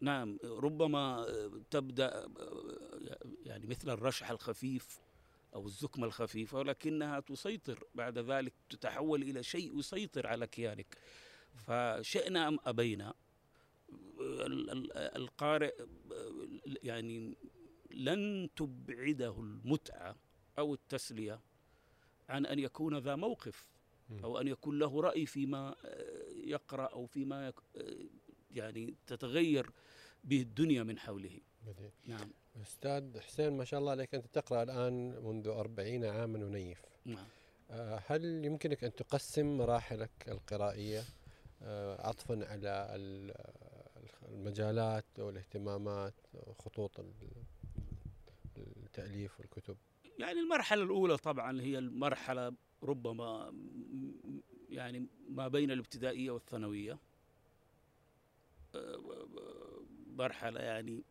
[0.00, 1.26] نعم ربما
[1.70, 2.28] تبدأ
[3.44, 5.00] يعني مثل الرشح الخفيف
[5.54, 7.84] أو الزكمة الخفيفة ولكنها تسيطر.
[7.94, 10.98] بعد ذلك تتحول إلى شيء يسيطر على كيانك.
[11.54, 12.48] فشئنا
[14.20, 15.74] ال- ال- القارئ
[16.82, 17.36] يعني
[17.90, 20.16] لن تبعده المتعة
[20.58, 21.40] أو التسلية
[22.28, 23.68] عن أن يكون ذا موقف.
[24.24, 25.76] أو أن يكون له رأي فيما
[26.44, 27.52] يقرأ أو فيما
[28.52, 29.70] يعني تتغير
[30.24, 31.40] به الدنيا من حوله.
[31.66, 31.90] بديع.
[32.06, 32.30] نعم.
[32.62, 36.82] أستاذ حسين ما شاء الله عليك أنت تقرأ الآن منذ أربعين عاما ونيف.
[37.04, 37.26] نعم.
[37.70, 41.02] آه، هل يمكنك أن تقسم مراحلك القرائية؟
[41.62, 43.34] آه، عطفا على ال-
[44.28, 47.14] المجالات والاهتمامات وخطوط ال-
[48.56, 49.76] التأليف والكتب.
[50.18, 53.54] يعني المرحلة الأولى طبعا هي المرحلة ربما
[54.68, 56.98] يعني ما بين الابتدائية والثانوية.
[60.06, 61.04] مرحلة يعني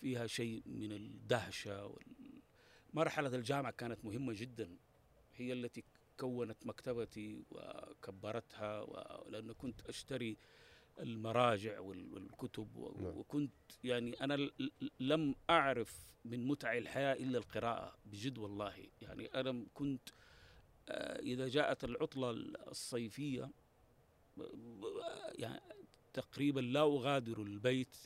[0.00, 2.40] فيها شيء من الدهشة وال-
[2.94, 4.76] مرحلة الجامعة كانت مهمة جدا
[5.36, 5.84] هي التي
[6.20, 10.36] كونت مكتبتي وكبرتها و- لأن كنت أشتري
[10.98, 13.16] المراجع وال- والكتب نعم.
[13.18, 13.52] وكنت
[13.84, 14.50] يعني أنا
[15.00, 20.08] لم أعرف من متع الحياة إلا القراءة بجد والله يعني أنا كنت
[20.88, 23.50] آه، إذا جاءت العطلة الصيفية
[25.34, 25.60] يعني
[26.12, 27.96] تقريبا لا أغادر البيت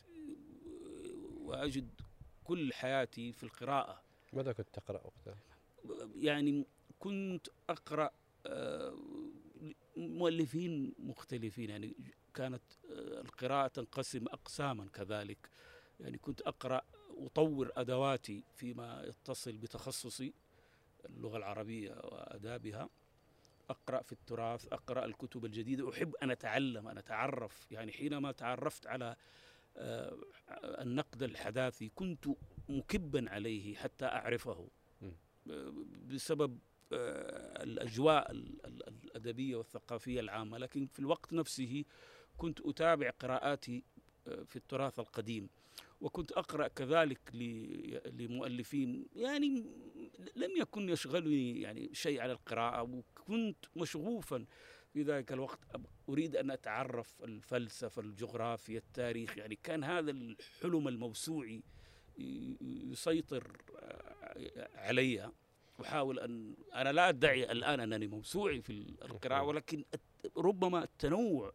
[1.41, 1.91] وأجد
[2.45, 4.03] كل حياتي في القراءة.
[4.33, 5.39] ماذا كنت تقرأ وقتها؟
[6.17, 6.67] يعني
[6.99, 8.11] كنت أقرأ
[8.47, 8.99] آه،
[9.97, 11.71] مؤلفين مختلفين.
[11.71, 11.95] يعني
[12.35, 15.51] كانت آه، القراءة تنقسم أقساما كذلك.
[16.01, 16.83] يعني كنت أقرأ
[17.17, 20.35] أطور أدواتي فيما يتصل بتخصصي
[21.05, 22.89] اللغة العربية وآدابها.
[23.71, 25.91] أقرأ في التراث أقرأ الكتب الجديدة.
[25.91, 27.73] أحب أن أتعلم أن أتعرف.
[27.73, 29.17] يعني حينما تعرفت على
[29.77, 30.17] آه،
[30.63, 32.27] النقد الحداثي كنت
[32.69, 34.69] مكبا عليه حتى أعرفه.
[36.07, 36.59] بسبب
[36.93, 40.59] آه، الأجواء ال- ال- الأدبية والثقافية العامة.
[40.59, 41.85] لكن في الوقت نفسه
[42.37, 43.85] كنت أتابع قراءاتي
[44.29, 45.49] آه، في التراث القديم.
[46.01, 47.21] وكنت أقرأ كذلك
[48.07, 49.07] لمؤلفين.
[49.17, 49.65] يعني
[50.37, 54.45] لم يكن يشغلني يعني شيء على القراءة وكنت مشغوفا
[54.93, 55.59] في ذلك الوقت.
[56.09, 61.63] أريد أن أتعرف الفلسفة الجغرافيا التاريخ يعني كان هذا الحلم الموسوعي
[62.61, 63.57] يسيطر
[64.75, 65.31] علي.
[65.81, 69.85] أحاول أن أنا لا أدعي الآن أنني موسوعي في القراءة ولكن
[70.37, 71.53] ربما التنوع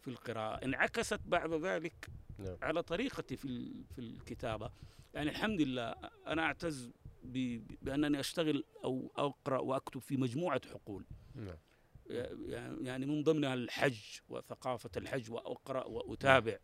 [0.00, 0.64] في القراءة.
[0.64, 2.56] انعكست بعد ذلك نعم.
[2.62, 4.70] على طريقتي في في الكتابة.
[5.14, 5.94] يعني الحمد لله
[6.26, 6.92] أنا أعتز
[7.32, 11.04] ب- بأنني أشتغل أو أقرأ وأكتب في مجموعة حقول.
[11.34, 11.56] نعم.
[12.86, 16.58] يعني من ضمنها الحج وثقافة الحج وأقرأ وأتابع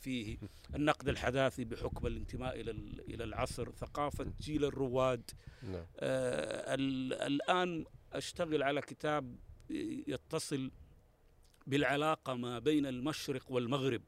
[0.00, 0.38] فيه.
[0.74, 5.30] النقد الحداثي بحكم الانتماء إلى ال- إلى العصر ثقافة جيل الرواد.
[5.62, 5.86] نعم.
[5.96, 9.36] آه، ال- الآن أشتغل على كتاب
[10.08, 10.70] يتصل
[11.66, 14.02] بالعلاقة ما بين المشرق والمغرب.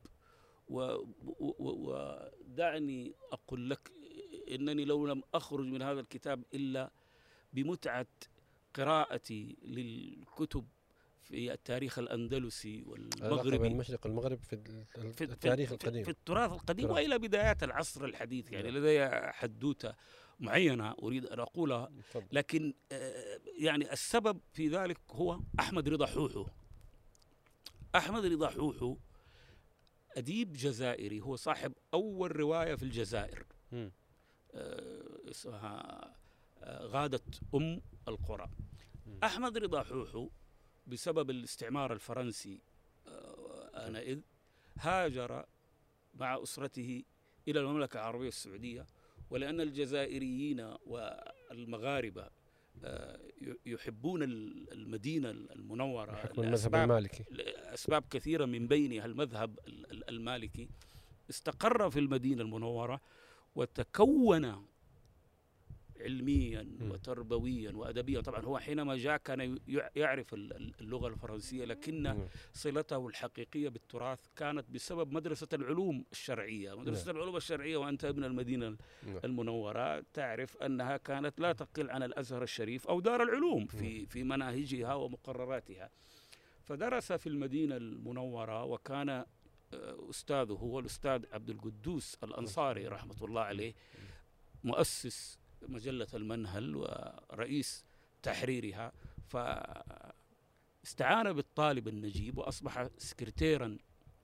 [1.68, 3.92] ودعني أقول لك
[4.54, 6.90] إنني لو لم أخرج من هذا الكتاب إلا
[7.52, 8.06] بمتعة
[8.74, 10.66] قراءتي للكتب
[11.22, 13.66] في التاريخ الأندلسي علاقة بين والمغربي.
[13.66, 16.04] المشرق والمغرب في ال- في- في- التاريخ القديم.
[16.04, 16.90] في التراث القديم.
[16.90, 18.76] وإلى بدايات العصر الحديث يعني نعم.
[18.78, 19.94] لدي حدوتة
[20.40, 21.90] معينة أريد أن أقولها
[22.32, 26.46] لكن آه، يعني السبب في ذلك هو أحمد رضا حوحو.
[27.96, 28.96] أحمد رضا حوحو
[30.16, 33.46] أديب جزائري هو صاحب أول رواية في الجزائر.
[35.30, 36.14] اسمها
[36.62, 37.20] آه، غادة
[37.54, 38.50] أم القرى.
[39.24, 40.28] أحمد رضا حوحو
[40.87, 42.61] بسبب الاستعمار الفرنسي
[43.06, 44.20] آه، آنئذ
[44.78, 45.44] هاجر
[46.14, 47.02] مع أسرته
[47.48, 48.87] إلى المملكة العربية السعودية
[49.30, 52.30] ولأن الجزائريين والمغاربة
[52.84, 53.20] آه،
[53.66, 57.24] يحبون ال- المدينة المنورة المذهب المالكي.
[57.30, 60.68] لأسباب كثيرة من بينها المذهب ال- ال- المالكي.
[61.30, 63.00] استقر في المدينة المنورة
[63.62, 64.64] وتكون
[66.00, 66.68] علميا.
[66.80, 72.18] وتربويا وأدبيا طبعا هو حينما جاء كان يع- يعرف ال- ال- اللغة الفرنسية لكن نعم.
[72.52, 79.20] صلته الحقيقية بالتراث كانت بسبب مدرسة العلوم الشرعية مدرسة العلوم الشرعية وأنت ابن المدينة نعم.
[79.24, 84.94] المنورة تعرف أنها كانت لا تقل عن الأزهر الشريف أو دار العلوم في في مناهجها
[84.94, 85.90] ومقرراتها
[86.64, 89.24] فدرس في المدينة المنورة وكان
[90.11, 93.74] أستاذه هو الأستاذ عبد القدوس الأنصاري رحمة الله عليه
[94.64, 97.85] مؤسس مجلة المنهل ورئيس
[98.22, 98.92] تحريرها
[100.83, 103.78] فاستعان بالطالب النجيب وأصبح سكرتيرا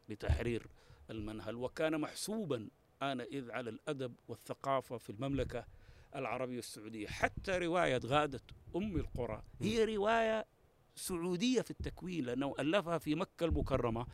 [0.09, 0.67] لتحرير
[1.11, 2.69] المنهل وكان محسوبا
[3.03, 5.67] آنئذ على الأدب والثقافة في المملكة
[6.15, 7.07] العربية السعودية.
[7.07, 8.41] حتى رواية غادة
[8.77, 10.47] أم القرى هي رواية
[10.97, 14.07] سعودية في التكوين لأنه ألفها في مكة المكرمة.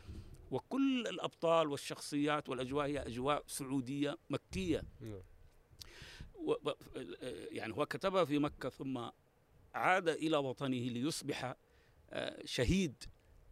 [0.51, 4.83] وكل الأبطال والشخصيات والأجواء هي أجواء سعودية مكية.
[5.01, 5.21] نعم.
[7.51, 9.09] يعني هو كتبها في مكة ثم
[9.73, 11.55] عاد إلى وطنه ليصبح
[12.09, 13.03] آه، شهيد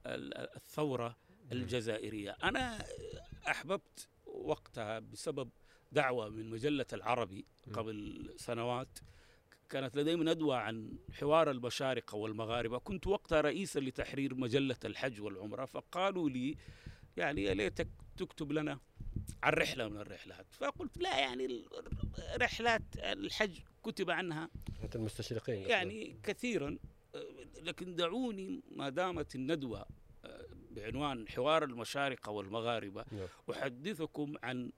[0.05, 1.17] ال- الثورة
[1.51, 2.37] الجزائرية.
[2.43, 2.85] أنا
[3.47, 5.49] أحببت وقتها بسبب
[5.91, 8.99] دعوة من مجلة العربي قبل سنوات
[9.69, 12.77] كانت لدي ندوة عن حوار المشارقة والمغاربة.
[12.77, 16.55] كنت وقتها رئيسا لتحرير مجلة الحج والعمرة فقالوا لي
[17.17, 18.79] يعني يا ليتك تكتب لنا
[19.43, 20.45] عن رحلة من الرحلات.
[20.51, 21.65] فقلت لا يعني
[22.41, 24.49] رحلات الحج كتب عنها
[24.95, 25.69] المستشرقين.
[25.69, 26.77] يعني كثيرا
[27.61, 29.85] لكن دعوني ما دامت الندوة
[30.25, 33.05] آه، بعنوان حوار المشارقة والمغاربة.
[33.11, 33.27] نعم.
[33.51, 34.71] أحدثكم عن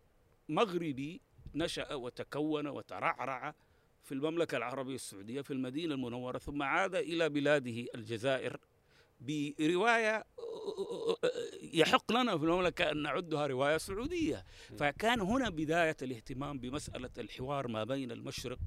[0.49, 1.21] مغربي
[1.56, 3.56] نشأ وتكون وترعرع
[4.04, 8.58] في المملكة العربية السعودية في المدينة المنورة ثم عاد إلى بلاده الجزائر
[9.20, 10.26] برواية
[11.62, 14.46] يحق لنا في المملكة أن نعدها رواية سعودية.
[14.78, 18.60] فكان هنا بداية الاهتمام بمسألة الحوار ما بين المشرق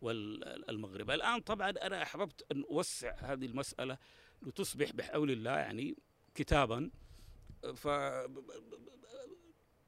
[0.00, 1.10] والمغرب.
[1.10, 3.98] الآن طبعا أنا أحببت أن أوسع هذه المسألة
[4.42, 5.96] لتصبح بحول الله يعني
[6.34, 6.90] كتابا.
[7.74, 7.86] ف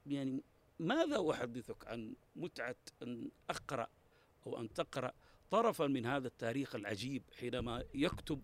[0.06, 0.44] يعني
[0.78, 3.88] ماذا أحدثك عن متعة أن أقرأ
[4.46, 5.12] أو أن تقرأ
[5.50, 8.42] طرفا من هذا التاريخ العجيب حينما يكتب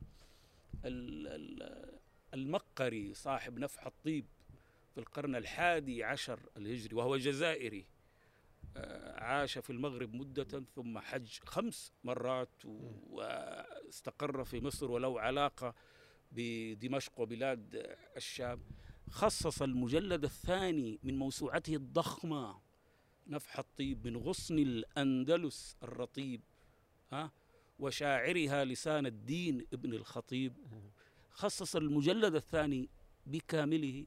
[0.84, 1.98] ال- ال-
[2.34, 4.26] المقري صاحب نفح الطيب
[4.94, 7.86] في القرن الحادي عشر الهجري وهو جزائري
[8.76, 12.64] آه، عاش في المغرب مدة ثم حج خمس مرات
[13.10, 15.74] واستقر في مصر وله علاقة
[16.32, 17.86] بدمشق وبلاد
[18.16, 18.60] الشام.
[19.10, 22.60] خصص المجلد الثاني من موسوعته الضخمة
[23.28, 26.40] نفح الطيب من غصن الأندلس الرطيب
[27.12, 27.30] ها؟
[27.78, 30.52] وشاعرها لسان الدين ابن الخطيب.
[31.30, 32.88] خصص المجلد الثاني
[33.26, 34.06] بكامله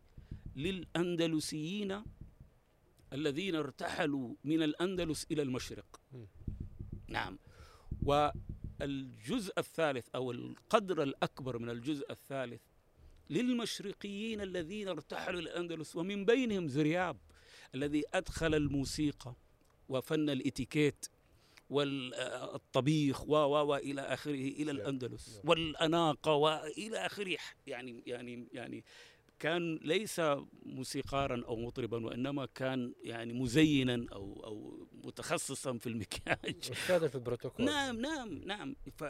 [0.56, 2.04] للأندلسيين
[3.14, 6.02] الذين ارتحلوا من الأندلس إلى المشرق.
[7.08, 7.40] نعم.
[8.04, 12.62] والجزء الثالث أو القدر الأكبر من الجزء الثالث
[13.30, 17.18] للمشرقيين الذين ارتحلوا الأندلس ومن بينهم زرياب.
[17.76, 19.34] الذي أدخل الموسيقى
[19.90, 21.06] وفن الإتيكيت
[21.70, 25.50] والطبيخ و و والى آخره إلى الأندلس نعم.
[25.50, 27.38] والاناقه والى آخره.
[27.68, 28.84] يعني يعني يعني
[29.40, 30.22] كان ليس
[30.66, 36.56] موسيقارا أو مطربا وإنما كان يعني مزينا أو أو متخصصا في المكياج.
[36.72, 37.66] استاذا في البروتوكول.
[37.66, 38.76] نعم نعم نعم.
[38.98, 39.04] ف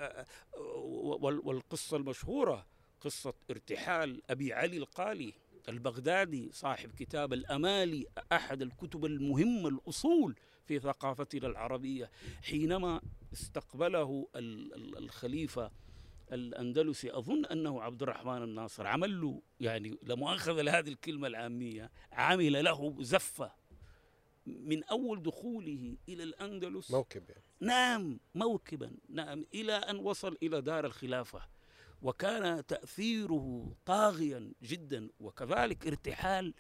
[0.94, 2.68] وال- والقصة المشهورة
[3.02, 5.34] قصة ارتحال أبي علي القالي.
[5.70, 12.10] البغدادي صاحب كتاب الأمالي أحد الكتب المهمة الأصول في ثقافتنا العربية.
[12.44, 13.02] حينما
[13.34, 15.72] استقبله ال- ال- الخليفة
[16.32, 22.64] الأندلسي أظن أنه عبد الرحمن الناصر عمل له يعني لا مؤاخذة لهذه الكلمة العامية عمل
[22.64, 23.52] له زفة
[24.46, 26.92] من أول دخوله إلى الأندلس.
[26.92, 31.42] موكب يعني نعم موكبا نعم إلى أن وصل إلى دار الخلافة.
[32.02, 36.54] وكان تأثيره طاغيا جدا وكذلك ارتحال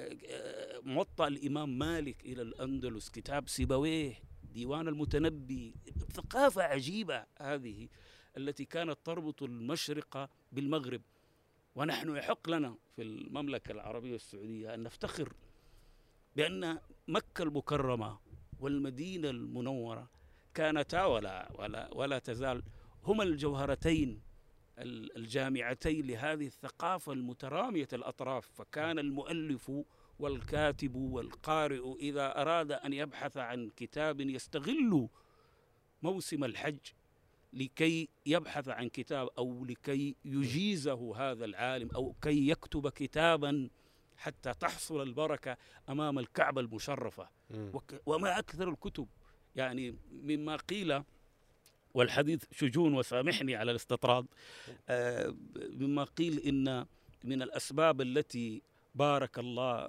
[0.00, 4.14] آه، آه، موطأ الإمام مالك إلى الأندلس كتاب سيبويه
[4.54, 5.74] ديوان المتنبي
[6.12, 7.88] ثقافة عجيبة هذه
[8.36, 11.02] التي كانت تربط المشرق بالمغرب.
[11.74, 15.32] ونحن يحق لنا في المملكة العربية السعودية أن نفتخر
[16.36, 16.78] بأن
[17.08, 18.18] مكة المكرمة
[18.60, 20.10] والمدينة المنورة
[20.54, 22.62] كانتا ولا ولا ولا تزال
[23.04, 24.20] هما الجوهرتين ال-
[24.78, 29.72] الجامعتين لهذه الثقافة المترامية الأطراف فكان المؤلف
[30.18, 35.08] والكاتب والقارئ إذا أراد أن يبحث عن كتاب يستغل
[36.02, 36.78] موسم الحج
[37.52, 43.70] لكي يبحث عن كتاب أو لكي يجيزه هذا العالم أو كي يكتب كتابا
[44.16, 45.56] حتى تحصل البركة
[45.88, 47.28] أمام الكعبة المشرفة.
[48.06, 49.08] وما أكثر الكتب
[49.56, 51.02] يعني مما قيل
[51.94, 54.26] والحديث شجون وسامحني على الاستطراد.
[54.88, 56.86] آه، مما قيل إن
[57.24, 58.62] من الأسباب التي
[58.94, 59.88] بارك الله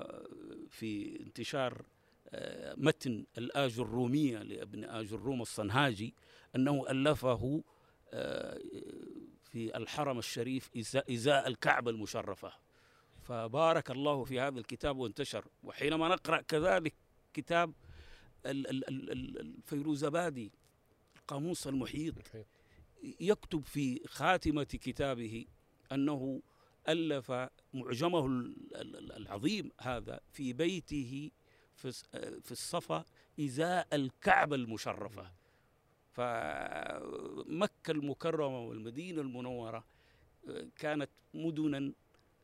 [0.69, 1.85] في انتشار
[2.33, 6.13] آه، متن الآج الرومية لابن آج الروم الصنهاجي
[6.55, 7.63] أنه ألفه
[8.13, 8.59] آه،
[9.51, 10.69] في الحرم الشريف
[11.09, 12.53] إزاء, الكعبة المشرفة.
[13.23, 15.45] فبارك الله في هذا الكتاب وانتشر.
[15.63, 16.93] وحينما نقرأ كذلك
[17.33, 17.73] كتاب
[18.45, 20.51] ال- ال- ال- ال- الفيروزبادي
[21.31, 22.45] القاموس المحيط محيط.
[23.19, 25.45] يكتب في خاتمة كتابه
[25.91, 26.41] أنه
[26.89, 27.31] ألف
[27.73, 31.31] معجمه ال- ال- العظيم هذا في بيته
[31.75, 33.05] في الصفا
[33.39, 35.31] إزاء الكعبة المشرفة.
[36.11, 39.85] فمكة المكرمة والمدينة المنورة
[40.49, 41.93] آه، كانت مدنا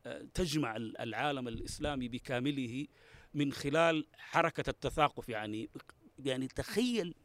[0.05, 2.88] آه، تجمع ال- العالم الإسلامي بكامله
[3.33, 5.29] من خلال حركة التثاقف.
[5.29, 5.69] يعني
[6.19, 7.15] يعني تخيل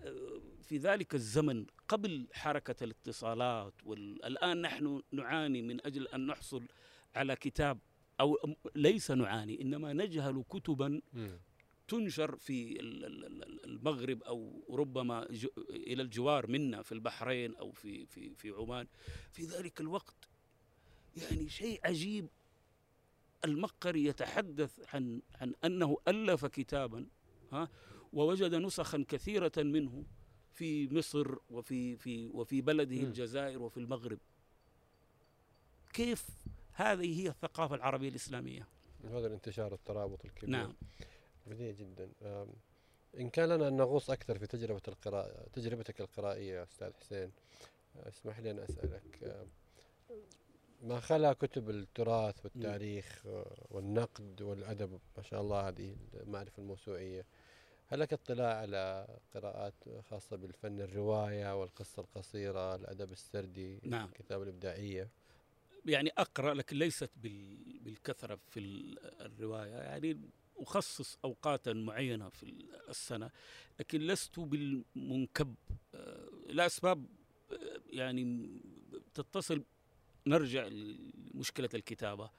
[0.00, 0.41] آه،
[0.72, 6.62] في ذلك الزمن قبل حركة الاتصالات والآن نحن نعاني من أجل أن نحصل
[7.14, 7.78] على كتاب
[8.20, 8.38] أو
[8.74, 11.00] ليس نعاني إنما نجهل كتبا.
[11.88, 15.26] تنشر في ال- ال- ال- المغرب أو ربما
[15.70, 18.86] إلى الجوار منا في البحرين أو في في في عمان.
[19.32, 20.28] في ذلك الوقت
[21.16, 22.26] يعني شيء عجيب.
[23.44, 27.06] المقري يتحدث عن عن أنه ألف كتابا
[27.52, 27.68] ها
[28.12, 30.04] ووجد نسخا كثيرة منه.
[30.54, 33.04] في مصر وفي في وفي بلده مم.
[33.04, 34.18] الجزائر وفي المغرب.
[35.92, 36.26] كيف
[36.72, 38.66] هذه هي الثقافة العربية الإسلامية؟
[39.04, 40.50] هذا الانتشار الترابط الكبير.
[40.50, 40.74] نعم.
[41.46, 42.08] بديع جدا.
[43.20, 47.32] إن كان لنا أن نغوص أكثر في تجربة القراءة تجربتك القرائية أستاذ حسين
[47.96, 49.46] اسمح لي أن أسألك
[50.82, 57.26] ما خلا كتب التراث والتاريخ آه، والنقد والأدب ما شاء الله هذه المعرفة الموسوعية
[57.92, 59.74] هل لك اطلاع على قراءات
[60.10, 64.08] خاصة بالفن الرواية والقصة القصيرة الأدب السردي نعم.
[64.08, 65.10] الكتاب الإبداعية
[65.86, 70.20] يعني أقرأ لكن ليست بال- بالكثرة في ال- الرواية يعني
[70.56, 73.30] أخصص أوقاتا معينة في السنة
[73.80, 75.54] لكن لست بالمنكب
[75.94, 77.06] آه، لاسباب
[77.52, 78.48] آه، يعني
[79.14, 79.64] تتصل
[80.26, 82.30] نرجع لمشكلة الكتابة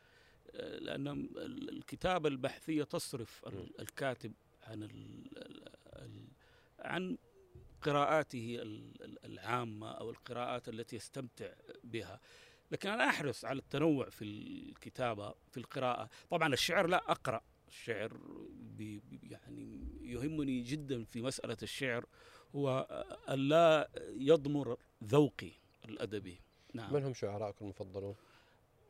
[0.51, 3.45] آه، لأن ال- الكتابة البحثية تصرف.
[3.80, 4.34] الكاتب
[4.64, 5.38] عن ال-
[5.95, 6.28] ال-
[6.80, 7.18] عن
[7.82, 11.53] قراءاته ال- ال- العامة أو القراءات التي يستمتع
[11.84, 12.20] بها.
[12.72, 16.09] لكن أنا أحرص على التنوع في الكتابة في القراءة.
[16.30, 18.18] طبعا الشعر لا أقرأ الشعر
[19.24, 22.05] يعني يهمني جدا في مسألة الشعر
[22.55, 22.80] هو
[23.30, 25.51] أن لا يضمر ذوقي
[25.86, 26.41] الأدبي.
[26.74, 26.93] نعم.
[26.93, 28.16] من هم شعراءكم المفضلون؟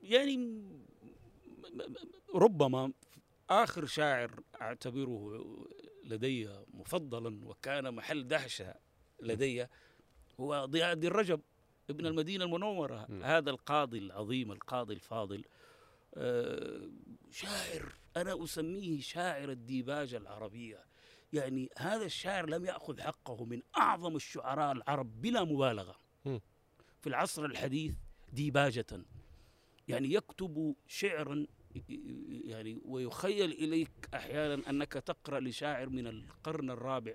[0.03, 0.63] يعني
[2.35, 2.93] ربما
[3.49, 4.31] آخر شاعر
[4.61, 5.45] أعتبره
[6.03, 8.75] لدي مفضلا وكان محل دهشة
[9.21, 9.67] لدي
[10.39, 11.41] هو ضياء الدين رجب
[11.89, 13.23] ابن المدينة المنورة م.
[13.23, 15.43] هذا القاضي العظيم القاضي الفاضل
[16.15, 16.89] آه،
[17.31, 20.85] شاعر أنا أسميه شاعر الديباجة العربية
[21.33, 26.39] يعني هذا الشاعر لم يأخذ حقه من أعظم الشعراء العرب بلا مبالغة م.
[27.01, 27.93] في العصر الحديث
[28.33, 28.85] ديباجة
[29.87, 31.45] يعني يكتب شعرا
[32.29, 37.13] يعني ويخيل إليك أحيانا أنك تقرأ لشاعر من القرن الرابع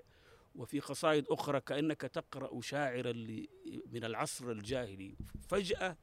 [0.55, 3.11] وفي قصائد أخرى كأنك تقرأ شاعرا
[3.91, 5.15] من العصر الجاهلي.
[5.47, 5.97] فجأة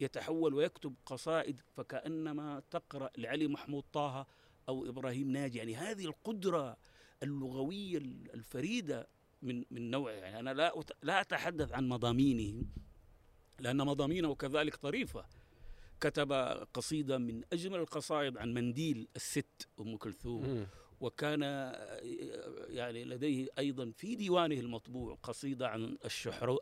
[0.00, 4.26] يتحول ويكتب قصائد فكأنما تقرأ لعلي محمود طه
[4.68, 5.58] أو إبراهيم ناجي.
[5.58, 6.76] يعني هذه القدرة
[7.22, 7.98] اللغوية
[8.34, 9.08] الفريدة
[9.42, 12.62] من من نوعه يعني أنا لا لا أتحدث عن مضامينه
[13.60, 15.24] لأن مضامينه كذلك طريفة.
[16.02, 16.32] كتب
[16.74, 20.66] قصيدة من أجمل القصائد عن منديل الست أم كلثوم.
[21.00, 21.42] وكان
[22.68, 25.96] يعني لديه أيضا في ديوانه المطبوع قصيدة عن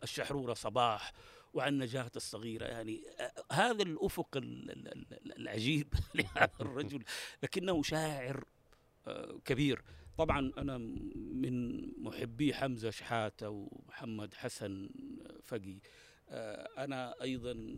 [0.03, 1.13] الشحرورة صباح
[1.55, 2.65] وعن نجاة الصغيرة.
[2.65, 3.03] يعني
[3.53, 4.29] هذا الأفق
[5.37, 7.05] العجيب لهذا الرجل
[7.43, 8.45] لكنه شاعر
[9.45, 9.83] كبير.
[10.19, 10.79] طبعا أنا
[11.17, 14.89] من محبي حمزة شحاتة ومحمد حسن
[15.45, 15.79] فقي.
[16.79, 17.77] أنا أيضا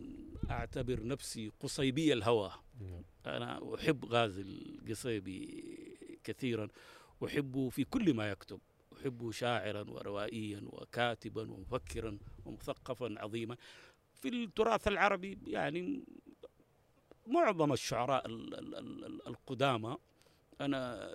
[0.49, 2.51] أعتبر نفسي قصيبي الهوى.
[3.25, 5.63] أنا أحب غازي القصيبي
[6.23, 6.67] كثيرا.
[7.25, 8.59] أحبه في كل ما يكتب.
[8.97, 13.57] أحبه شاعرا وروائيا وكاتبا ومفكرا ومثقفا عظيما.
[14.13, 16.03] في التراث العربي يعني
[17.27, 18.23] معظم الشعراء
[19.27, 19.97] القدامى
[20.61, 21.11] أنا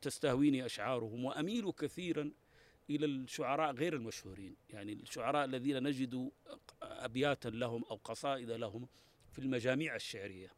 [0.00, 2.30] تستهويني أشعارهم وأميل كثيرا
[2.90, 4.56] إلى الشعراء غير المشهورين.
[4.70, 6.30] يعني الشعراء الذين نجد
[6.82, 8.88] أبياتا لهم أو قصائد لهم
[9.32, 10.52] في المجاميع الشعرية.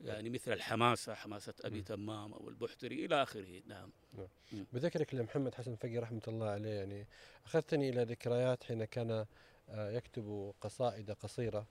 [0.00, 3.62] يعني مثل الحماسة حماسة أبي تمام أو البحتري إلى آخره.
[3.66, 4.66] نعم, نعم.
[4.72, 7.06] بذكرك لمحمد حسن فقي رحمة الله عليه يعني
[7.46, 9.26] أخذتني إلى ذكريات حين كان
[9.68, 11.66] آه، يكتب قصائد قصيرة.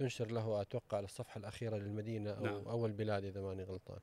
[0.00, 2.68] تنشر له أتوقع على الصفحة الأخيرة للمدينة أو, نعم.
[2.68, 3.98] أو البلاد إذا ماني غلطان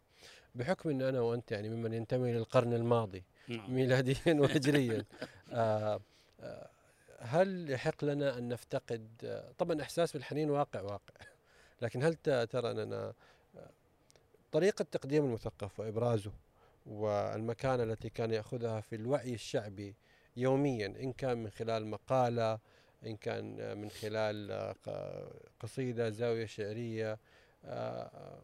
[0.55, 3.73] بحكم أن أنا وأنت يعني ممن ينتمي للقرن الماضي نعم.
[3.73, 5.05] ميلاديا وهجريا
[5.51, 5.99] آه
[6.41, 6.69] آه
[7.19, 11.13] هل يحق لنا أن نفتقد آه طبعا إحساس بالحنين واقع واقع
[11.81, 13.13] لكن هل ترى أننا
[13.57, 13.69] آه،
[14.51, 16.31] طريقة تقديم المثقف وإبرازه
[16.85, 19.95] والمكانة التي كان يأخذها في الوعي الشعبي
[20.37, 22.59] يوميا إن كان من خلال مقالة
[23.05, 24.51] إن كان من خلال
[24.87, 27.19] آه، قصيدة زاوية شعرية
[27.65, 28.39] آه،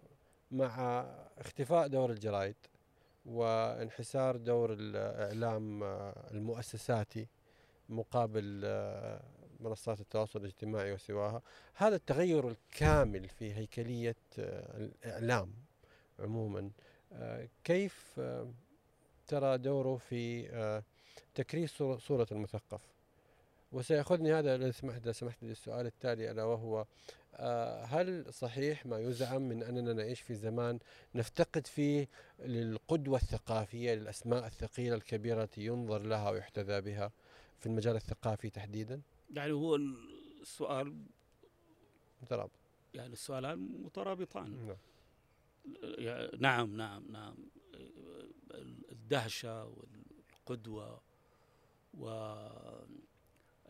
[0.52, 1.06] مع
[1.38, 2.56] اختفاء دور الجرائد
[3.26, 7.28] وانحسار دور الإعلام آه، المؤسساتي
[7.90, 8.44] مقابل
[9.60, 11.42] منصات التواصل الاجتماعي وسواها.
[11.76, 15.54] هذا التغير الكامل في هيكلية الإعلام
[16.20, 16.72] عموما
[17.64, 18.20] كيف
[19.28, 20.82] ترى دوره في
[21.36, 22.93] تكريس صورة المثقف؟
[23.74, 26.86] وسيأخذني هذا إذا سمحت سمحت للسؤال التالي ألا وهو
[27.36, 30.80] آه، هل صحيح ما يزعم من أننا نعيش في زمان
[31.16, 32.08] نفتقد فيه
[32.40, 37.12] للقدوة الثقافية للأسماء الثقيلة الكبيرة ينظر لها ويحتذى بها
[37.60, 39.02] في المجال الثقافي تحديدا؟
[39.34, 39.76] يعني هو
[40.42, 40.98] السؤال
[42.22, 42.52] مترابط.
[42.94, 44.68] يعني السؤالان مترابطان.
[44.68, 44.78] نعم.
[46.40, 47.36] نعم نعم نعم.
[48.92, 51.02] الدهشة والقدوة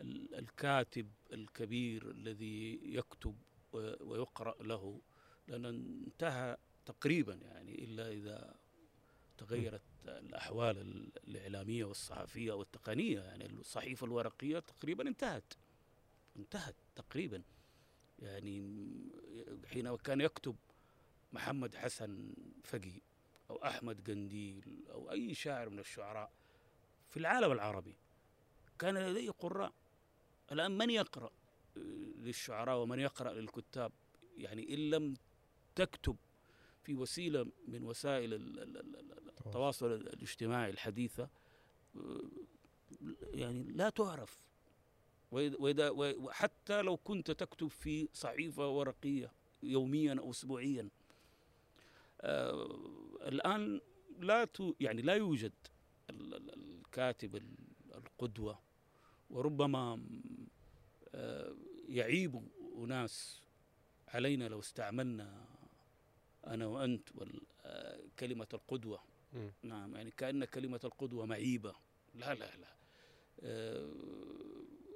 [0.04, 3.36] والكاتب الكبير الذي يكتب
[4.02, 5.02] ويقرأ له
[5.48, 8.56] لأن انتهى تقريبا يعني إلا إذا
[9.38, 10.78] تغيرت الأحوال
[11.28, 15.54] الإعلامية والصحفية والتقنية يعني الصحيفة الورقية تقريبا انتهت
[16.38, 17.44] انتهت تقريبا
[18.20, 18.84] يعني.
[19.66, 20.56] حين كان يكتب
[21.34, 22.34] محمد حسن
[22.64, 23.02] فقي
[23.50, 26.32] أو أحمد قنديل أو أي شاعر من الشعراء
[27.10, 27.96] في العالم العربي
[28.80, 29.74] كان لديه قراء
[30.52, 31.32] الآن من يقرأ
[32.18, 33.92] للشعراء ومن يقرأ للكتاب؟
[34.38, 35.14] يعني إن لم
[35.76, 36.16] تكتب
[36.84, 38.34] في وسيلة من وسائل
[39.46, 41.30] التواصل الاجتماعي الحديثة
[43.34, 44.44] يعني لا تعرف.
[45.32, 49.32] وإذا وحتى لو كنت تكتب في صحيفة ورقية
[49.64, 50.90] يوميا أو أسبوعيا
[52.22, 52.80] آه
[53.22, 53.82] الآن
[54.20, 54.48] لا
[54.80, 55.54] يعني لا يوجد
[56.10, 57.42] الكاتب
[57.96, 58.60] القدوة
[59.34, 60.00] وربما
[61.90, 62.42] يعيب
[62.78, 63.42] أناس
[64.08, 65.46] علينا لو استعملنا
[66.48, 67.10] أنا وأنت
[67.66, 69.00] آه، كلمة القدوة.
[69.34, 69.48] م.
[69.64, 71.74] نعم يعني كأن كلمة القدوة معيبة.
[72.16, 72.68] لا لا لا.
[73.44, 73.90] آه،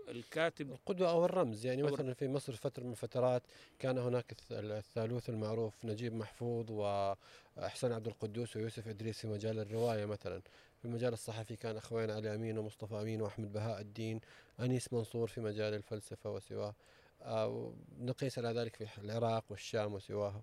[0.07, 3.43] الكاتب القدوة أو الرمز يعني أو مثلا في مصر فترة من الفترات
[3.79, 10.41] كان هناك الثالوث المعروف نجيب محفوظ وأحسن عبد القدوس ويوسف إدريس في مجال الرواية مثلا.
[10.77, 14.21] في المجال الصحفي كان أخوين علي أمين ومصطفى أمين وأحمد بهاء الدين
[14.59, 16.75] أنيس منصور في مجال الفلسفة وسواه
[17.21, 20.41] آه، نقيس على ذلك في العراق والشام وسواها.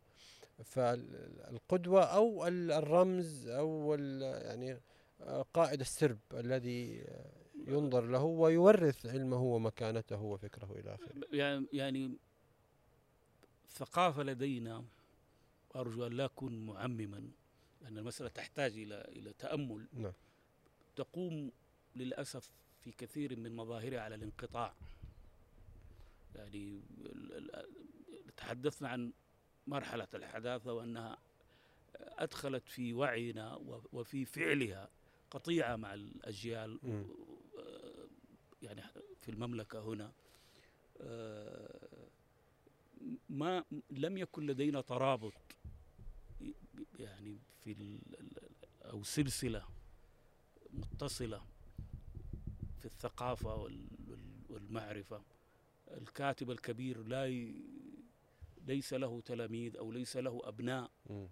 [0.65, 4.81] فالقدوة أو الرمز أو يعني
[5.21, 7.05] آه، قائد السرب الذي
[7.67, 11.67] ينظر له ويورث علمه ومكانته وفكره إلى آخره.
[11.73, 12.19] يعني
[13.65, 14.85] الثقافة لدينا
[15.75, 17.31] وأرجو أن لا أكون معمما
[17.85, 19.87] لأن المسألة تحتاج إلى إلى تأمل.
[19.93, 20.13] نعم.
[20.97, 21.53] تقوم
[21.97, 24.75] للأسف في كثير من مظاهرها على الانقطاع.
[26.35, 26.81] يعني
[28.37, 29.13] تحدثنا عن
[29.67, 31.19] مرحلة الحداثة وأنها
[31.97, 33.55] أدخلت في وعينا
[33.93, 34.89] وفي فعلها
[35.31, 36.79] قطيعة مع الأجيال.
[37.59, 38.09] آه،
[38.63, 38.83] يعني
[39.21, 40.13] في المملكة هنا.
[41.01, 42.09] آه،
[43.29, 45.33] ما لم يكن لدينا ترابط
[46.99, 47.99] يعني في
[48.83, 49.65] أو سلسلة
[50.73, 51.43] متصلة
[52.79, 55.23] في الثقافة وال- وال- والمعرفة.
[55.91, 57.55] الكاتب الكبير لا ي...
[58.67, 60.91] ليس له تلاميذ أو ليس له أبناء.
[61.11, 61.29] آه،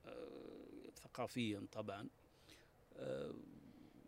[0.95, 2.09] ثقافيا طبعا.
[2.97, 3.35] آه،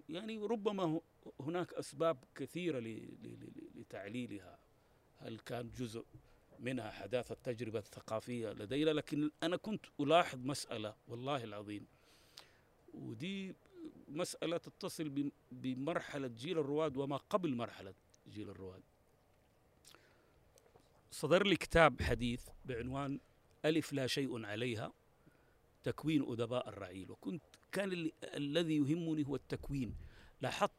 [0.08, 1.00] يعني ربما
[1.40, 2.84] هناك أسباب كثيرة ل-
[3.22, 4.58] ل- ل- لتعليلها.
[5.18, 6.04] هل كان جزء
[6.58, 11.86] منها حداثة التجربة الثقافية لدينا؟ لكن أنا كنت ألاحظ مسألة والله العظيم
[12.94, 13.54] ودي
[14.08, 17.94] مسألة تتصل بم- بمرحلة جيل الرواد وما قبل مرحلة
[18.28, 18.82] جيل الرواد.
[21.10, 23.20] صدر لي كتاب حديث بعنوان
[23.64, 24.92] ألف لا شيء عليها
[25.84, 27.42] تكوين أدباء الرعيل وكنت
[27.72, 29.94] كان ال- الذي يهمني هو التكوين.
[30.40, 30.72] لاحظت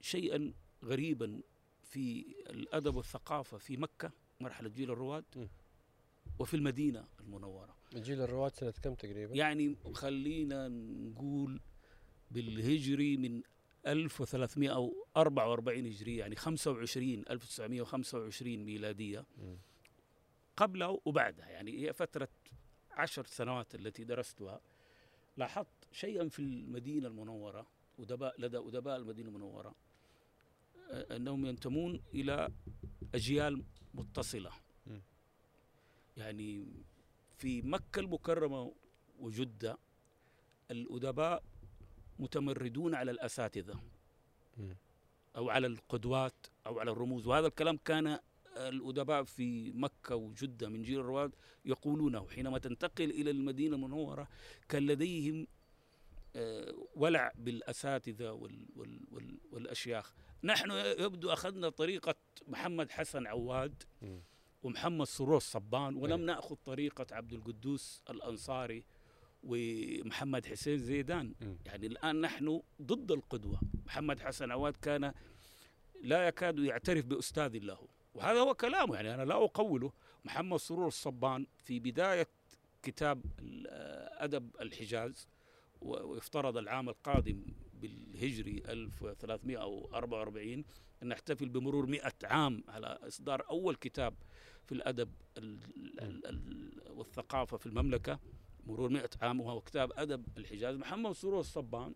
[0.00, 0.52] شيئا
[0.84, 1.40] غريبا
[1.82, 4.10] في الأدب والثقافة في مكة
[4.40, 5.48] مرحلة جيل الرواد.
[6.38, 11.60] وفي المدينة المنورة جيل الرواد سنة كم تقريبا؟ يعني خلينا نقول
[12.30, 13.42] بالهجري من
[13.86, 19.24] 1344 هجرية يعني 25 1925 ميلادية.
[20.56, 22.28] قبلها وبعدها يعني هي فترة
[22.90, 24.60] عشر سنوات التي درستها
[25.36, 27.66] لاحظت شيئا في المدينة المنورة
[27.98, 29.74] أدباء لدى أدباء المدينة المنورة
[30.90, 32.48] أنهم ينتمون إلى
[33.14, 33.64] أجيال
[33.94, 34.50] متصلة.
[36.16, 36.66] يعني
[37.38, 38.72] في مكة المكرمة
[39.20, 39.78] وجدة
[40.70, 41.42] الأدباء
[42.18, 43.80] متمردون على الأساتذة.
[45.36, 46.34] أو على القدوات
[46.66, 48.18] أو على الرموز وهذا الكلام كان
[48.56, 51.34] الأدباء في مكة وجدة من جيل الرواد
[51.64, 54.28] يقولونه حينما تنتقل إلى المدينة المنورة
[54.68, 55.46] كان لديهم
[56.36, 62.14] آه، ولع بالأساتذة وال وال وال والأشياخ نحن يبدو أخذنا طريقة
[62.48, 64.20] محمد حسن عواد مم.
[64.62, 66.26] ومحمد سرور الصبان ولم أي.
[66.26, 68.84] نأخذ طريقة عبد القدوس الأنصاري
[69.42, 71.56] ومحمد حسين زيدان مم.
[71.66, 75.12] يعني الآن نحن ضد القدوة محمد حسن عواد كان
[76.02, 79.92] لا يكاد يعترف بأستاذ له وهذا هو كلامه يعني أنا لا أقوله
[80.24, 82.28] محمد سرور الصبان في بداية
[82.82, 83.22] كتاب
[84.18, 85.28] أدب الحجاز
[85.80, 87.42] ويفترض العام القادم
[87.80, 90.64] بالهجري 1344
[91.02, 94.14] أن نحتفل بمرور 100 عام على إصدار أول كتاب
[94.66, 95.12] في الأدب
[96.90, 98.20] والثقافة في المملكة
[98.66, 101.94] مرور مئة عام وهو كتاب أدب الحجاز محمد سرور الصبان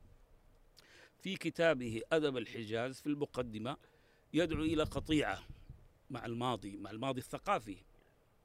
[1.18, 3.76] في كتابه أدب الحجاز في المقدمة
[4.32, 5.42] يدعو إلى قطيعة
[6.10, 7.76] مع الماضي مع الماضي الثقافي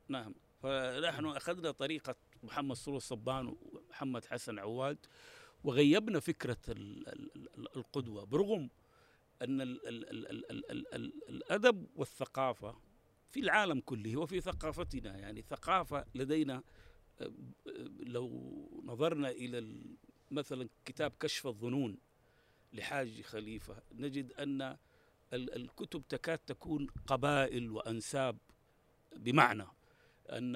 [0.07, 4.97] نعم فنحن أخذنا طريقة محمد سرور الصبان ومحمد حسن عواد
[5.63, 6.57] وغيبنا فكرة
[7.76, 8.69] القدوة برغم
[9.41, 9.61] أن
[11.30, 12.76] الأدب والثقافة
[13.32, 16.63] في العالم كله وفي ثقافتنا يعني ثقافة لدينا
[17.99, 19.82] لو نظرنا إلى
[20.32, 21.97] مثلا كتاب كشف الظنون
[22.73, 28.38] لحاج خليفة نجد أن ال- الكتب تكاد تكون قبائل وأنساب
[29.15, 29.65] بمعنى
[30.29, 30.55] أن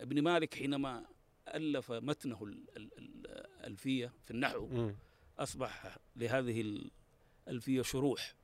[0.00, 1.06] ابن مالك حينما
[1.48, 3.26] ألف متنه ال- ال- ال-
[3.60, 4.68] الألفية في النحو.
[5.38, 6.60] أصبح لهذه
[7.48, 8.34] الألفية شروح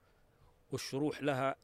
[0.72, 1.56] والشروح لها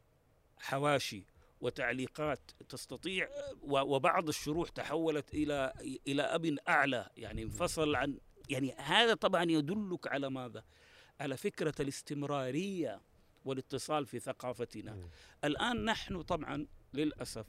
[0.59, 1.25] حواشي
[1.61, 3.29] وتعليقات تستطيع
[3.63, 5.73] وبعض الشروح تحولت إلى
[6.07, 10.65] إلى أب أعلى يعني انفصل عن يعني هذا طبعا يدلك على ماذا؟
[11.21, 13.01] على فكرة الاستمرارية
[13.45, 15.09] والاتصال في ثقافتنا مم.
[15.45, 17.47] الآن نحن طبعا للأسف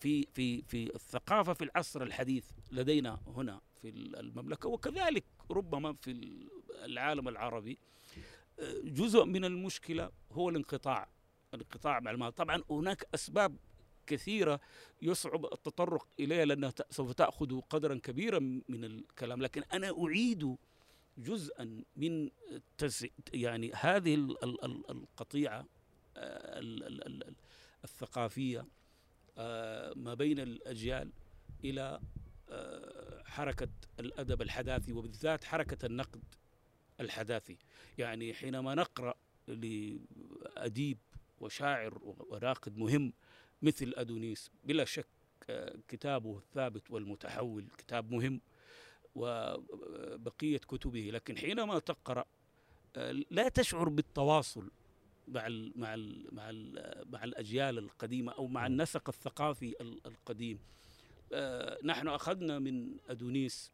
[0.00, 6.10] في في في الثقافة في العصر الحديث لدينا هنا في المملكة وكذلك ربما في
[6.84, 7.78] العالم العربي
[8.84, 11.08] جزء من المشكلة هو الانقطاع
[11.56, 13.56] الانقطاع مع الماضي طبعا هناك أسباب
[14.06, 14.60] كثيرة
[15.02, 18.38] يصعب التطرق إليها لأنها سوف تأخذ قدرا كبيرا
[18.68, 19.42] من الكلام.
[19.42, 20.56] لكن أنا أعيد
[21.18, 22.30] جزءا من
[23.32, 25.66] يعني هذه ال- ال- ال- القطيعة
[26.16, 27.34] آه، ال- ال- ال- ال-
[27.84, 28.66] الثقافية
[29.38, 31.10] آه، ما بين الأجيال
[31.64, 32.00] إلى
[32.50, 33.68] آه، حركة
[34.00, 36.22] الأدب الحداثي وبالذات حركة النقد
[37.00, 37.58] الحداثي.
[37.98, 39.14] يعني حينما نقرأ
[39.48, 40.98] لأديب
[41.40, 43.12] وشاعر وناقد مهم
[43.62, 44.50] مثل أدونيس.
[44.64, 45.06] بلا شك
[45.50, 48.40] آه، كتابه الثابت والمتحول كتاب مهم
[49.14, 51.10] وبقية كتبه.
[51.12, 52.24] لكن حينما تقرأ
[52.96, 54.70] آه، لا تشعر بالتواصل
[55.28, 60.58] مع ال مع ال مع ال مع الأجيال القديمة أو مع النسق الثقافي ال- القديم.
[61.32, 63.72] آه، نحن أخذنا من أدونيس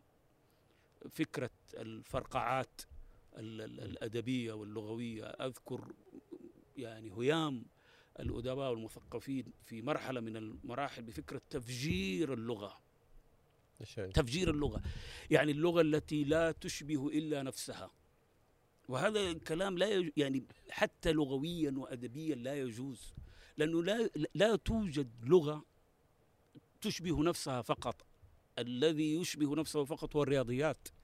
[1.10, 2.80] فكرة الفرقعات
[3.36, 5.24] ال- ال- الأدبية واللغوية.
[5.24, 5.92] أذكر
[6.76, 7.64] يعني هيام
[8.20, 12.32] الأدباء والمثقفين في مرحلة من المراحل بفكرة تفجير
[13.96, 14.82] يعني؟ تفجير اللغة.
[15.30, 17.90] يعني اللغة التي لا تشبه إلا نفسها.
[18.88, 20.10] وهذا الكلام لا يج...
[20.16, 23.14] يعني حتى لغويا وادبيا لا يجوز.
[23.56, 25.64] لأنه لا لا توجد لغة
[26.80, 28.06] تشبه نفسها فقط.
[28.58, 30.88] الذي يشبه نفسه فقط هو الرياضيات.
[30.88, 31.01] ال-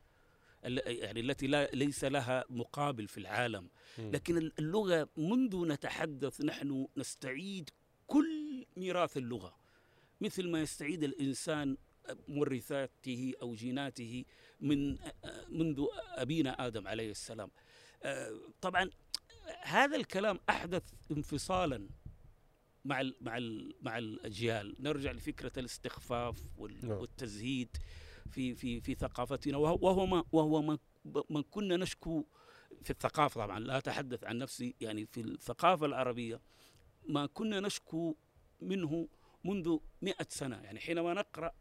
[0.62, 3.68] يعني التي لا ليس لها مقابل في العالم.
[3.98, 7.70] لكن اللغة منذ نتحدث نحن نستعيد
[8.06, 9.56] كل ميراث اللغة
[10.20, 11.76] مثل ما يستعيد الإنسان
[12.28, 14.24] مورثاته أو جيناته
[14.60, 14.98] من
[15.48, 17.50] منذ أبينا آدم عليه السلام.
[18.02, 18.90] آه، طبعا
[19.62, 21.88] هذا الكلام أحدث انفصالا
[22.84, 26.46] مع ال مع ال مع الأجيال، نرجع لفكرة الاستخفاف
[26.82, 26.90] نعم.
[26.90, 27.76] والتزهيد
[28.28, 30.78] في في في ثقافتنا وهو ما وهو ما
[31.30, 32.24] ما كنا نشكو
[32.82, 33.44] في الثقافة.
[33.44, 36.40] طبعا لا أتحدث عن نفسي يعني في الثقافة العربية
[37.08, 38.16] ما كنا نشكو
[38.60, 39.08] منه
[39.44, 40.56] منذ مئة سنة.
[40.56, 41.52] يعني حينما نقرأ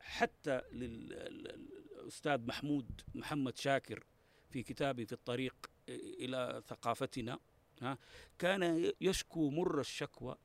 [0.00, 4.04] حتى للأستاذ محمود محمد شاكر
[4.50, 7.38] في كتابه في الطريق إلى ثقافتنا
[7.82, 7.98] ها
[8.38, 10.36] كان يشكو مر الشكوى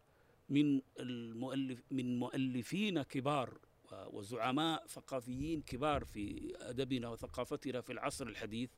[0.49, 3.57] من المؤلف من مؤلفين كبار
[3.93, 8.69] وزعماء ثقافيين كبار في أدبنا وثقافتنا في العصر الحديث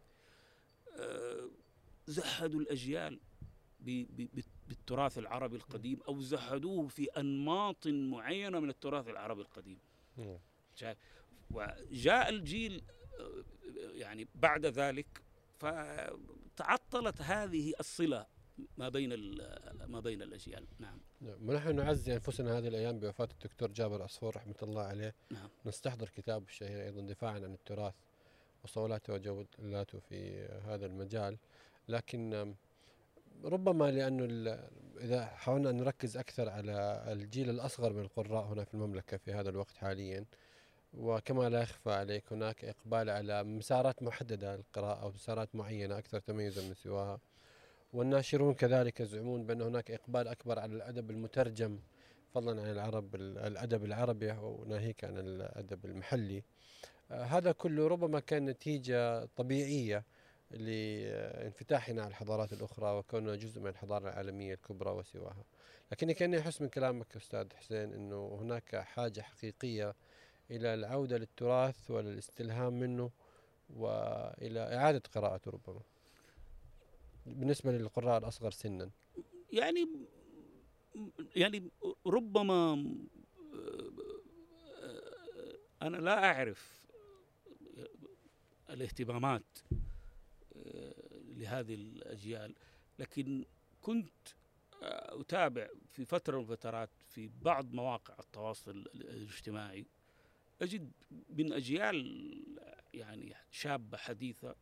[0.97, 1.49] آه،
[2.07, 3.19] زهدوا الأجيال
[4.67, 9.77] بالتراث العربي القديم أو زهدوه في أنماط معينة من التراث العربي القديم؟
[11.51, 12.83] وجاء الجيل
[13.19, 13.43] آه،
[13.93, 15.23] يعني بعد ذلك
[15.59, 18.25] فتعطلت هذه الصلة
[18.77, 19.09] ما بين
[19.87, 20.67] ما بين الأجيال.
[20.79, 20.99] نعم.
[21.21, 21.49] نعم.
[21.49, 25.15] ونحن نعزي أنفسنا هذه الأيام بوفاة الدكتور جابر عصفور رحمة الله عليه.
[25.31, 25.49] نعم.
[25.65, 27.93] نستحضر كتابه الشهير أيضا دفاعا عن التراث
[28.63, 31.37] وصولاته وجولاته في هذا المجال.
[31.87, 32.55] لكن
[33.43, 34.57] ربما لأنه
[34.97, 39.49] إذا حاولنا أن نركز أكثر على الجيل الأصغر من القراء هنا في المملكة في هذا
[39.49, 40.25] الوقت حاليا.
[40.93, 46.67] وكما لا يخفى عليك هناك إقبال على مسارات محددة للقراءة أو مسارات معينة أكثر تميزا
[46.67, 47.19] من سواها.
[47.93, 51.79] والناشرون كذلك يزعمون بأن هناك إقبال أكبر على الأدب المترجم
[52.33, 56.43] فضلا عن العرب الأدب العربي وناهيك عن الأدب المحلي.
[57.11, 60.05] آه، هذا كله ربما كان نتيجة طبيعية
[60.51, 65.43] لانفتاحنا على الحضارات الأخرى وكوننا جزء من الحضارة العالمية الكبرى وسواها.
[65.91, 69.95] لكني كاني احس من كلامك أستاذ حسين إنه هناك حاجة حقيقية
[70.51, 73.11] إلى العودة للتراث وللاستلهام منه
[73.69, 75.81] وإلى إعادة قراءته ربما.
[77.33, 78.91] بالنسبة للقراء الأصغر سنا؟
[79.51, 79.89] يعني
[81.35, 81.71] يعني
[82.05, 82.85] ربما
[85.81, 86.87] أنا لا أعرف
[88.69, 89.57] الاهتمامات
[91.37, 92.55] لهذه الأجيال
[92.99, 93.45] لكن
[93.81, 94.13] كنت
[94.81, 99.85] أتابع في فترة من الفترات في بعض مواقع التواصل الاجتماعي.
[100.61, 100.91] أجد
[101.29, 101.97] من أجيال
[102.93, 104.55] يعني شابة حديثة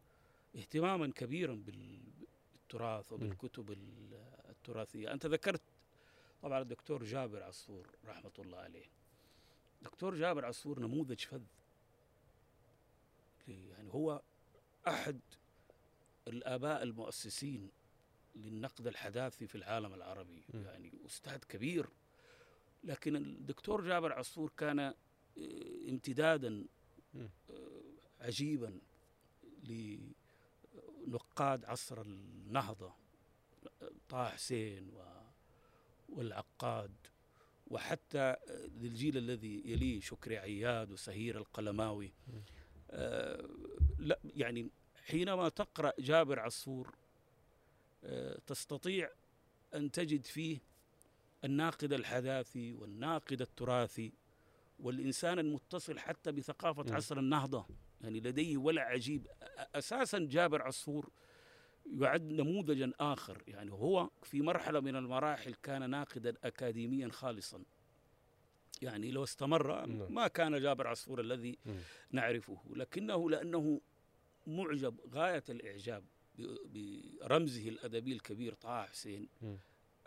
[0.56, 1.64] اهتماما كبيرا
[2.68, 3.72] بالتراث وبالكتب
[4.50, 5.14] التراثية.
[5.14, 5.62] أنت ذكرت
[6.42, 8.86] طبعا الدكتور جابر عصفور رحمة الله عليه.
[9.82, 11.42] دكتور جابر عصفور نموذج فذ.
[13.48, 14.22] يعني هو
[14.88, 15.20] أحد
[16.28, 17.70] الآباء المؤسسين
[18.36, 20.44] للنقد الحداثي في العالم العربي.
[20.54, 20.58] م.
[20.58, 21.90] يعني أستاذ كبير.
[22.84, 24.94] لكن الدكتور جابر عصفور كان آه،
[25.90, 26.66] امتدادا.
[27.16, 27.82] آه،
[28.22, 28.80] عجيبا
[31.08, 32.94] لنقاد عصر النهضة
[34.10, 35.18] طه حسين و
[36.10, 36.92] والعقاد
[37.68, 38.36] وحتى
[38.76, 42.14] للجيل الذي يليه شكري عياد وسهير القلماوي
[42.92, 43.50] آه
[44.00, 44.70] لا يعني
[45.06, 46.96] حينما تقرأ جابر عصفور
[48.04, 49.10] آه تستطيع
[49.74, 50.60] أن تجد فيه
[51.44, 54.14] الناقد الحداثي والناقد التراثي
[54.80, 56.96] والإنسان المتصل حتى بثقافة م.
[56.96, 57.66] عصر النهضة
[58.02, 59.28] يعني لديه ولع عجيب
[59.76, 61.10] أساسا جابر عصفور
[61.86, 67.64] يعد نموذجا آخر يعني هو في مرحلة من المراحل كان ناقدا أكاديميا خالصا
[68.82, 70.14] يعني لو استمر نعم.
[70.14, 71.58] ما كان جابر عصفور الذي.
[72.12, 73.82] نعرفه لكنه لأنه
[74.48, 76.04] معجب غاية الإعجاب
[76.66, 79.30] برمزه الأدبي الكبير طه حسين.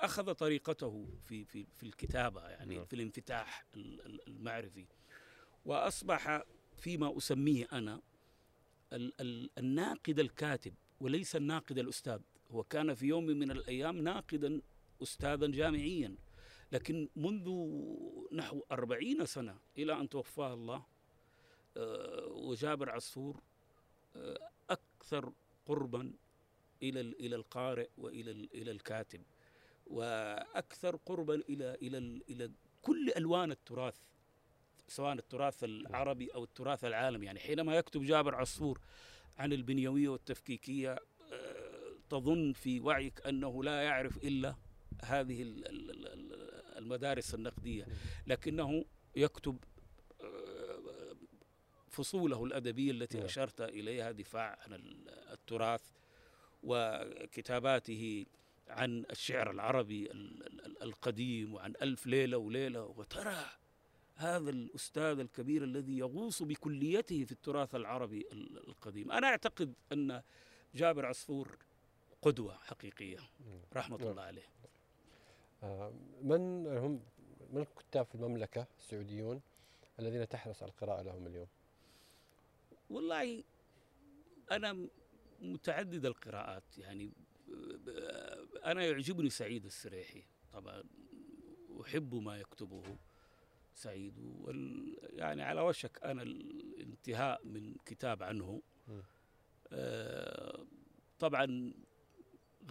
[0.00, 2.84] أخذ طريقته في في في الكتابة يعني نعم.
[2.84, 4.86] في الانفتاح ال- ال- المعرفي
[5.64, 6.42] وأصبح
[6.80, 8.00] فيما أسميه أنا
[8.92, 12.20] ال- ال- الناقد الكاتب وليس الناقد الأستاذ.
[12.50, 14.60] هو كان في يوم من الأيام ناقدا
[15.02, 16.16] استاذا جامعيا.
[16.72, 17.48] لكن منذ
[18.32, 20.84] نحو أربعين سنة إلى أن توفاه الله
[21.76, 23.40] آه، وجابر عصفور
[24.16, 25.32] آه، أكثر
[25.66, 26.12] قربا
[26.82, 29.22] إلى إلى القارئ وإلى إلى الكاتب
[29.86, 31.98] وأكثر قربا إلى إلى
[32.30, 32.50] إلى
[32.82, 33.96] كل ألوان التراث.
[34.90, 37.26] سواء التراث العربي أو التراث العالمي.
[37.26, 38.80] يعني حينما يكتب جابر عصفور
[39.38, 40.92] عن البنيوية والتفكيكية
[41.32, 44.54] آه، تظن في وعيك أنه لا يعرف إلا
[45.04, 47.86] هذه ال- ال- ال- ال- المدارس النقدية.
[48.26, 48.84] لكنه
[49.16, 49.58] يكتب
[50.20, 51.16] آه،
[51.88, 53.26] فصوله الأدبية التي نعم.
[53.26, 55.82] أشرت إليها دفاع عن ال- التراث
[56.62, 58.26] وكتاباته
[58.68, 62.82] عن الشعر العربي ال- ال- القديم وعن ألف ليلة وليلة.
[62.84, 63.44] وترى
[64.20, 70.22] هذا الأستاذ الكبير الذي يغوص بكليته في التراث العربي ال- القديم أنا أعتقد أن
[70.74, 71.58] جابر عصفور
[72.22, 73.18] قدوة حقيقية
[73.72, 73.96] رحمة.
[74.10, 74.42] الله عليه
[75.62, 75.92] آه،
[76.22, 77.00] من هم
[77.52, 79.40] من الكتاب في المملكة السعوديون
[79.98, 81.46] الذين تحرص على القراءة لهم اليوم؟
[82.90, 83.44] والله
[84.52, 84.88] أنا
[85.40, 87.12] متعدد القراءات يعني
[88.64, 90.82] أنا يعجبني سعيد السريحي طبعا
[91.82, 92.82] أحب ما يكتبه
[93.74, 98.62] سعيد وال يعني على وشك أنا الانتهاء من كتاب عنه.
[99.72, 100.64] آه،
[101.18, 101.72] طبعا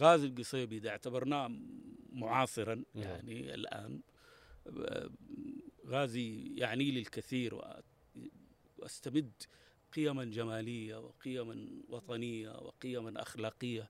[0.00, 1.50] غازي القصيبي إذا اعتبرناه
[2.12, 3.04] معاصرا نعم.
[3.04, 4.00] يعني الآن
[4.66, 5.10] آه،
[5.86, 7.60] غازي يعني لي الكثير
[8.78, 9.32] وأستمد
[9.92, 13.88] قيما جمالية وقيما وطنية وقيما أخلاقية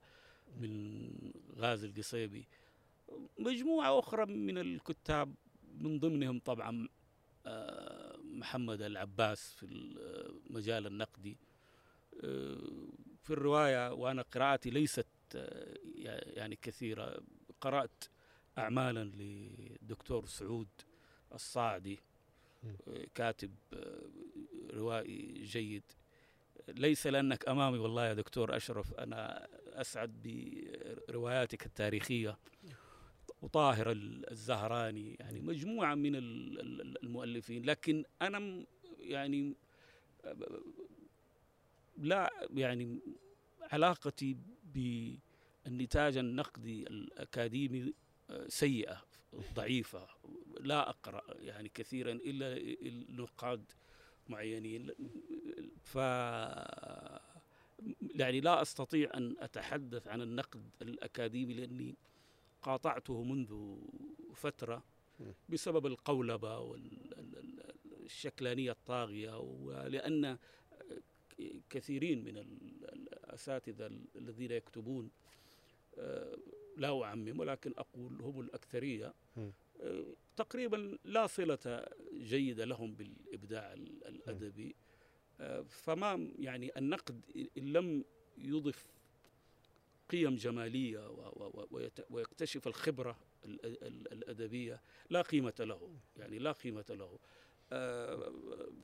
[0.59, 1.09] من
[1.57, 2.47] غازي القصيبي
[3.39, 5.33] مجموعة أخرى من الكتاب
[5.77, 6.87] من ضمنهم طبعا
[8.23, 11.37] محمد العباس في المجال النقدي.
[12.23, 12.57] آه،
[13.23, 15.77] في الرواية وأنا قراءتي ليست آه،
[16.35, 17.21] يعني كثيرة.
[17.61, 18.03] قرأت
[18.57, 20.67] اعمالا للدكتور سعود
[21.33, 21.99] الصاعدي
[22.65, 23.55] آه، كاتب
[24.73, 25.83] روائي جيد.
[26.67, 30.21] ليس لأنك أمامي والله يا دكتور أشرف أنا أسعد
[31.09, 32.37] برواياتك التاريخية.
[33.41, 33.91] وطاهر
[34.31, 37.65] الزهراني يعني مجموعة من ال- ال- المؤلفين.
[37.65, 38.65] لكن أنا
[38.99, 39.55] يعني
[41.97, 42.99] لا يعني
[43.61, 47.93] علاقتي بالنتاج النقدي الأكاديمي
[48.29, 49.01] آه، سيئة
[49.55, 50.07] ضعيفة
[50.59, 53.71] لا أقرأ يعني كثيرا إلا النقاد
[54.29, 54.91] معينين.
[55.83, 55.95] ف
[58.15, 61.95] يعني لا أستطيع أن أتحدث عن النقد الأكاديمي لأني
[62.61, 63.75] قاطعته منذ
[64.35, 64.83] فترة
[65.49, 66.59] بسبب القولبة
[67.99, 70.37] والشكلانيه الطاغية ولأن
[71.69, 75.11] كثيرين من ال- الأساتذة الذين يكتبون
[75.97, 76.37] آه،
[76.77, 79.49] لا أعمم ولكن أقول هم الأكثرية م.
[79.81, 80.03] آه،
[80.35, 84.75] تقريبا لا صلة جيدة لهم بالإبداع ال- الأدبي
[85.39, 87.21] آه، فما يعني النقد
[87.57, 88.05] إن لم
[88.37, 88.87] يضف
[90.11, 90.37] قيم
[91.71, 97.19] ويت- ويكتشف الخبرة ال- ال- الأدبية لا قيمة له يعني لا قيمة له.
[97.73, 98.31] آه،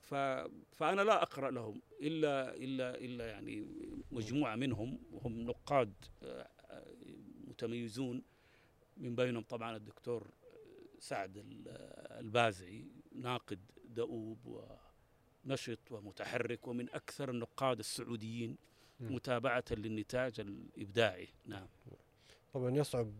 [0.00, 3.66] ف- فأنا لا أقرأ لهم الا الا إلا يعني
[4.12, 6.48] مجموعة منهم وهم نقاد آه،
[7.46, 8.22] متميزون.
[8.96, 10.30] من بينهم طبعا الدكتور
[10.98, 11.68] سعد ال-
[12.20, 14.38] البازعي ناقد دؤوب
[15.44, 18.56] ونشط ومتحرك ومن أكثر النقاد السعوديين.
[19.00, 19.14] مم.
[19.14, 21.28] متابعة للنتاج الإبداعي.
[21.46, 21.66] نعم.
[22.54, 23.12] طبعا يصعب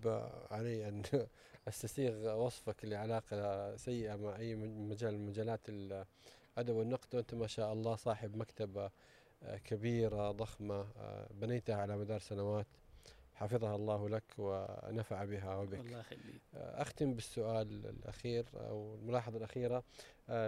[0.51, 1.03] علي أن
[1.68, 7.14] أستسيغ وصفك لعلاقة سيئة مع أي مجال من مجالات الأدب والنقد.
[7.14, 8.91] وانت ما شاء الله صاحب مكتبه
[9.64, 12.66] كبيره ضخمة آه، بنيتها على مدار سنوات.
[13.35, 15.79] حفظها الله لك ونفع بها وبك.
[15.81, 16.41] الله يخليك.
[16.55, 19.85] أختم بالسؤال الأخير أو الملاحظة الأخيرة.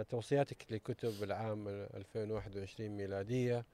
[0.09, 3.65] توصياتك لكتب العام 2021 ميلادية.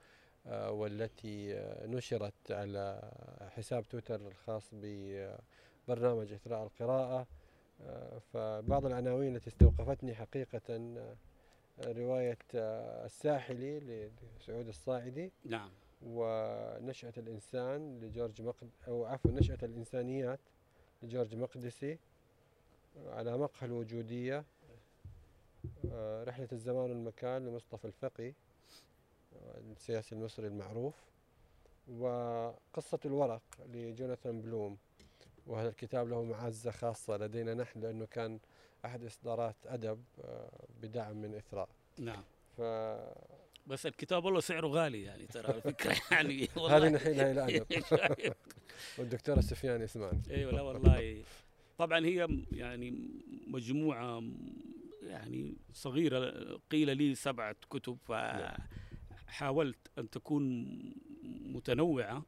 [0.49, 3.11] والتي آه، نشرت على
[3.55, 7.27] حساب تويتر الخاص ببرنامج إثراء القراءة.
[7.81, 11.15] آه، فبعض العناوين التي استوقفتني حقيقة آه،
[11.79, 15.69] رواية آه، الساحلي لسعود الصاعدي نعم.
[16.01, 20.39] ونشأة الإنسان لجورج مقد أو عفوا نشأة الإنسانيات
[21.03, 21.99] لجورج مقدسي
[23.07, 24.45] على مقهى الوجودية.
[25.91, 28.27] آه، رحلة الزمان والمكان لمصطفى الفقي.
[28.29, 28.33] آه،
[29.71, 30.95] السياسي المصري المعروف
[31.89, 33.41] وقصة الورق
[33.73, 34.77] لجوناثان بلوم.
[35.47, 38.39] وهذا الكتاب له معزة خاصة لدينا نحن لأنه كان
[38.85, 40.49] أحد إصدارات أدب آه،
[40.81, 41.69] بدعم من إثراء.
[41.99, 42.23] نعم.
[42.57, 42.61] ف
[43.67, 47.65] بس الكتاب والله سعره غالي يعني ترى الفكرة يعني هذه والله نحيلها إلى أدب.
[48.97, 51.23] والدكتورة سفيان يسمعني إيوه لا والله.
[51.77, 53.09] طبعا هي يعني
[53.47, 54.53] مجموعة م-
[55.03, 56.31] يعني صغيرة
[56.71, 57.97] قيل لي سبعة كتب
[59.27, 60.43] فحاولت أن تكون
[61.23, 62.25] متنوعة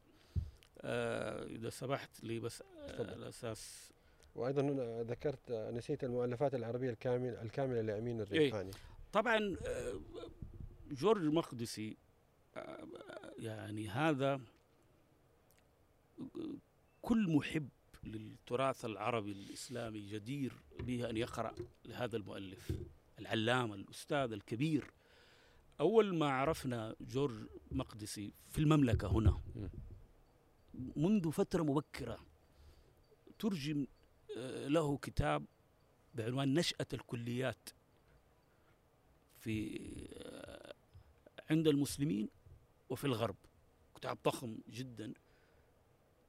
[0.80, 3.12] آه، إذا سمحت لي بس آه،.
[3.12, 3.90] على أساس
[4.34, 8.70] وأيضا هنا ذكرت آه، نسيت المؤلفات العربية الكاملة الكاملة لأمين الريحاني
[9.12, 9.56] طبعا
[10.90, 11.96] جورج مقدسي
[13.38, 14.40] يعني هذا
[17.02, 17.68] كل محب
[18.04, 22.72] للتراث العربي الإسلامي جدير به أن يقرأ لهذا المؤلف
[23.18, 24.90] العلامة الأستاذ الكبير.
[25.80, 29.40] أول ما عرفنا جورج مقدسي في المملكة هنا
[30.96, 32.18] منذ فترة مبكرة
[33.38, 33.86] ترجم
[34.36, 35.44] آه، له كتاب
[36.14, 37.68] بعنوان نشأة الكليات
[39.38, 39.80] في
[40.14, 40.74] آه،
[41.50, 42.28] عند المسلمين
[42.90, 43.36] وفي الغرب
[43.94, 45.12] كتاب ضخم جدا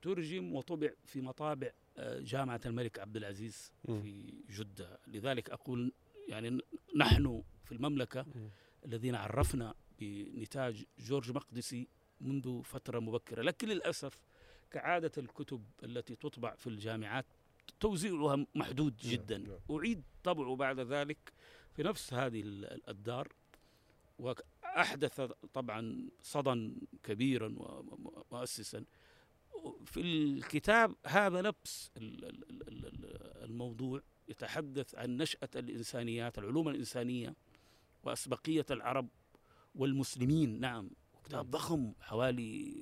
[0.01, 3.71] ترجم وطبع في مطابع آه، جامعة الملك عبد العزيز.
[4.01, 5.91] في جدة لذلك أقول
[6.27, 6.59] يعني
[6.95, 8.49] نحن في المملكة مم.
[8.85, 11.87] الذين عرفنا بنتاج جورج مقدسي
[12.21, 13.41] منذ فترة مبكرة.
[13.41, 14.21] لكن للأسف
[14.71, 17.25] كعادة الكتب التي تطبع في الجامعات
[17.79, 19.37] توزيعها محدود نعم، جدا.
[19.37, 19.59] نعم.
[19.71, 21.33] أعيد طبعه بعد ذلك
[21.75, 23.27] في نفس هذه ال- الدار.
[24.19, 25.21] وأحدث
[25.53, 26.73] طبعا صدى
[27.03, 28.85] كبيرا ومؤسسا.
[29.85, 31.53] في الكتاب هذا ال-
[33.43, 34.01] الموضوع.
[34.27, 37.35] يتحدث عن نشأة الإنسانيات العلوم الإنسانية.
[38.03, 39.07] وأسبقية العرب
[39.75, 40.59] والمسلمين.
[40.59, 40.89] نعم.
[41.23, 41.51] كتاب نعم.
[41.51, 42.75] ضخم حوالي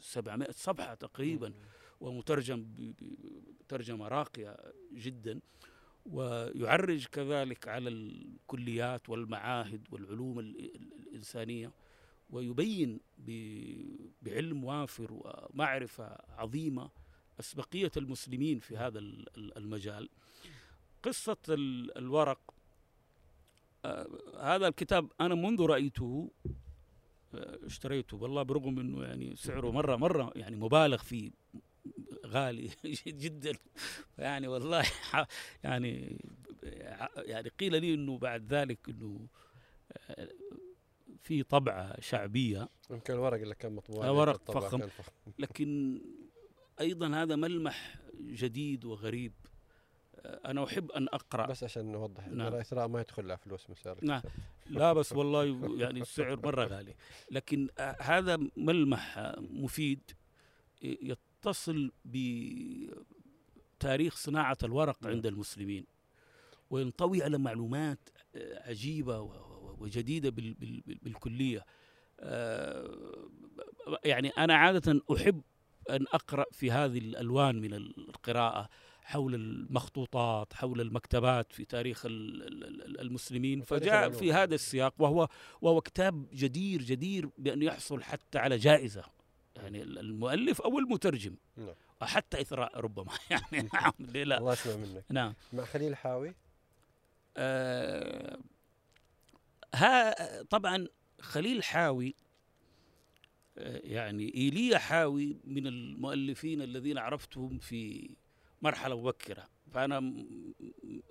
[0.00, 1.54] 700 صفحة تقريبا
[2.00, 2.66] ومترجم
[3.60, 4.56] بترجمة راقية
[4.92, 5.40] جدا
[6.06, 11.72] ويعرج كذلك على الكليات والمعاهد والعلوم ال- ال- الإنسانية
[12.30, 13.00] ويبين
[14.22, 16.90] بعلم وافر ومعرفة عظيمة
[17.40, 20.08] أسبقية المسلمين في هذا ال- ال- المجال.
[21.02, 22.54] قصة ال- الورق
[24.40, 26.30] هذا الكتاب أنا منذ رأيته
[27.34, 31.30] آه، اشتريته والله برغم إنه يعني سعره مرة مرة يعني مبالغ فيه
[32.26, 32.70] غالي
[33.06, 33.52] جدا.
[34.18, 34.84] يعني والله
[35.64, 36.20] يعني
[37.16, 39.26] يعني قيل لي إنه بعد ذلك إنه
[40.10, 40.28] آه،
[41.22, 42.68] في طبعة شعبية.
[42.90, 44.86] يمكن الورق اللي كان مطبوع عليه ورق فخم.
[44.86, 45.12] فخم.
[45.38, 46.00] لكن
[46.80, 49.32] أيضا هذا ملمح جديد وغريب.
[50.24, 52.52] أنا أحب أن أقرأ بس عشان نوضح نعم.
[52.54, 54.22] إثراء ما يدخل لها فلوس من سعر نعم.
[54.70, 55.44] لا بس والله
[55.78, 56.94] يعني السعر مرة غالي
[57.30, 60.10] لكن آه، هذا ملمح آه، مفيد
[60.82, 61.92] يتصل
[63.74, 65.12] بتاريخ صناعة الورق نعم.
[65.12, 65.86] عند المسلمين
[66.70, 69.20] وينطوي على معلومات آه، عجيبة
[69.78, 71.64] وجديدة بال- بال- بال- بالكلية
[72.20, 73.28] آه،
[74.04, 75.42] يعني أنا عادة أحب
[75.90, 78.68] أن أقرأ في هذه الألوان من القراءة
[79.06, 84.10] حول المخطوطات حول المكتبات في تاريخ ال- ال- ال- المسلمين فجاء.
[84.10, 85.28] في هذا السياق وهو
[85.60, 89.04] وهو كتاب جدير جدير بأن يحصل حتى على جائزة
[89.56, 91.36] يعني المؤلف أو المترجم.
[91.56, 91.74] نعم.
[92.02, 93.12] حتى إثراء ربما.
[93.30, 93.92] يعني نعم.
[93.98, 95.04] ليه لا الله يسمع منك.
[95.10, 95.34] نعم.
[95.52, 96.34] مع خليل حاوي
[97.36, 98.38] آه
[99.74, 100.86] ها طبعا
[101.20, 102.14] خليل حاوي
[103.58, 108.10] آه، يعني إيليا حاوي من المؤلفين الذين عرفتهم في
[108.62, 109.48] مرحلة مبكرة.
[109.72, 110.54] فأنا م-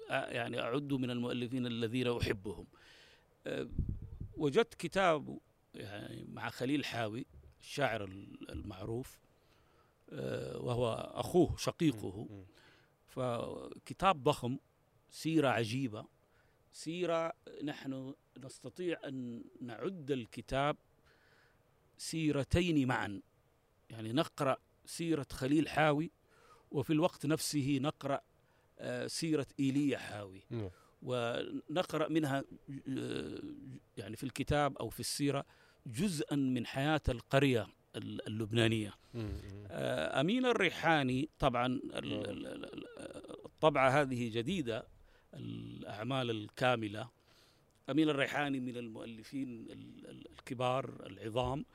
[0.10, 2.66] آه، يعني أعد من المؤلفين الذين أحبهم.
[3.48, 3.70] آه،
[4.38, 5.39] وجدت كتاب
[5.76, 7.26] يعني مع خليل حاوي
[7.60, 9.20] الشاعر ال- المعروف
[10.56, 12.28] وهو أخوه شقيقه.
[13.08, 14.58] فكتاب ضخم
[15.10, 16.06] سيرة عجيبة.
[16.72, 17.34] سيرة
[17.64, 20.78] نحن نستطيع أن نعد الكتاب
[21.98, 23.22] سيرتين معا.
[23.89, 26.12] يعني نقرأ سيرة خليل حاوي
[26.72, 28.22] وفي الوقت نفسه نقرأ
[28.80, 30.70] آه، سيرة إيليا حاوي نعم.
[31.01, 32.43] ونقرأ منها
[32.97, 33.39] آه،
[33.97, 35.45] يعني في الكتاب أو في السيرة
[35.88, 38.93] جزءا من حياة القرية ال- اللبنانية.
[39.16, 41.95] آه، أمين الريحاني طبعا ال-.
[41.95, 44.88] ال- ال- ال- الطبعة هذه جديدة
[45.34, 47.09] الأعمال الكاملة
[47.89, 51.66] أمين الريحاني من المؤلفين ال- ال- الكبار العظام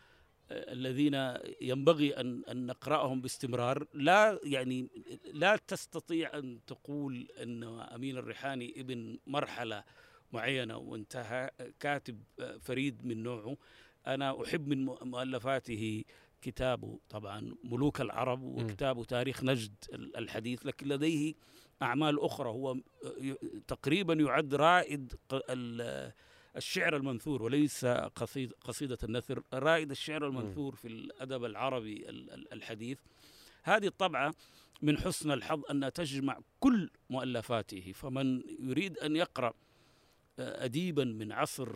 [0.52, 3.86] الذين ينبغي أن أن نقرأهم باستمرار.
[3.94, 4.88] لا يعني
[5.32, 9.84] لا تستطيع أن تقول أن أمين الريحاني ابن مرحلة
[10.32, 12.22] معينة وانتهى كاتب
[12.60, 13.56] فريد من نوعه.
[14.06, 16.04] أنا أحب من مؤلفاته
[16.42, 21.34] كتابه طبعا ملوك العرب وكتابه تاريخ نجد الحديث لكن لديه
[21.82, 22.48] أعمال أخرى.
[22.48, 22.76] هو
[23.66, 25.14] تقريبا يعد رائد
[26.56, 32.04] الشعر المنثور وليس قصيد قصيدة النثر رائد الشعر المنثور في الأدب العربي
[32.52, 32.98] الحديث.
[33.62, 34.34] هذه الطبعة
[34.82, 39.52] من حسن الحظ أنها تجمع كل مؤلفاته فمن يريد أن يقرأ
[40.38, 41.68] أديبا من عصر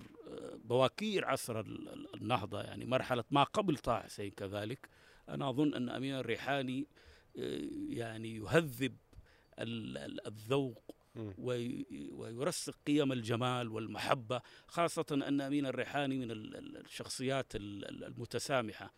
[0.65, 1.61] بواكير عصر
[2.15, 4.89] النهضة يعني مرحلة ما قبل طه حسين كذلك
[5.29, 6.87] أنا أظن أن أمين الريحاني
[7.89, 8.97] يعني يهذب
[9.59, 10.94] الذوق
[12.13, 18.93] ويرسخ قيم الجمال والمحبة خاصة أن أمين الريحاني من الشخصيات المتسامحة.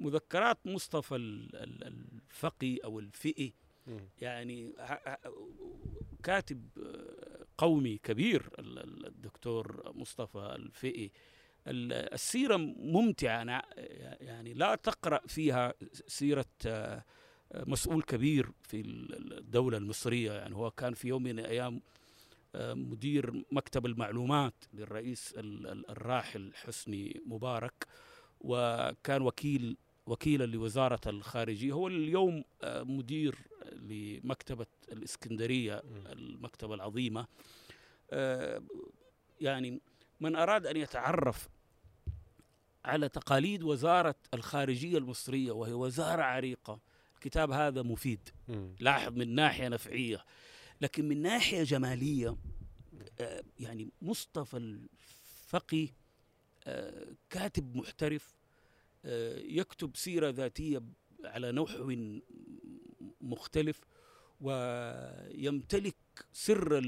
[0.00, 3.54] مذكرات مصطفى الفقي أو الفئي
[4.20, 4.72] يعني
[6.22, 6.68] كاتب
[7.58, 11.12] قومي كبير الدكتور مصطفى الفئي.
[11.66, 13.62] السيرة ممتعة
[14.20, 16.44] يعني لا تقرأ فيها سيرة
[17.54, 20.32] مسؤول كبير في الدولة المصرية.
[20.32, 21.80] يعني هو كان في يوم من الأيام
[22.54, 27.86] آه، مدير مكتب المعلومات للرئيس الراحل حسني مبارك
[28.40, 29.76] وكان وكيل
[30.06, 31.72] وكيلا لوزارة الخارجية.
[31.72, 33.36] هو اليوم آه، مدير
[33.72, 35.82] لمكتبة الإسكندرية
[36.12, 37.26] المكتبة العظيمة.
[38.10, 38.62] آه،
[39.40, 39.80] يعني
[40.20, 41.48] من أراد أن يتعرف
[42.84, 46.78] على تقاليد وزارة الخارجية المصرية وهي وزارة عريقة
[47.16, 48.28] الكتاب هذا مفيد.
[48.80, 50.24] لاحظ من ناحية نفعية.
[50.80, 52.36] لكن من ناحية جمالية
[53.20, 55.88] آه، يعني مصطفى الفقي
[56.64, 58.36] آه، كاتب محترف
[59.04, 60.82] آه، يكتب سيرة ذاتية
[61.24, 61.94] على نحو
[63.20, 63.80] مختلف
[64.40, 65.96] ويمتلك
[66.32, 66.78] سر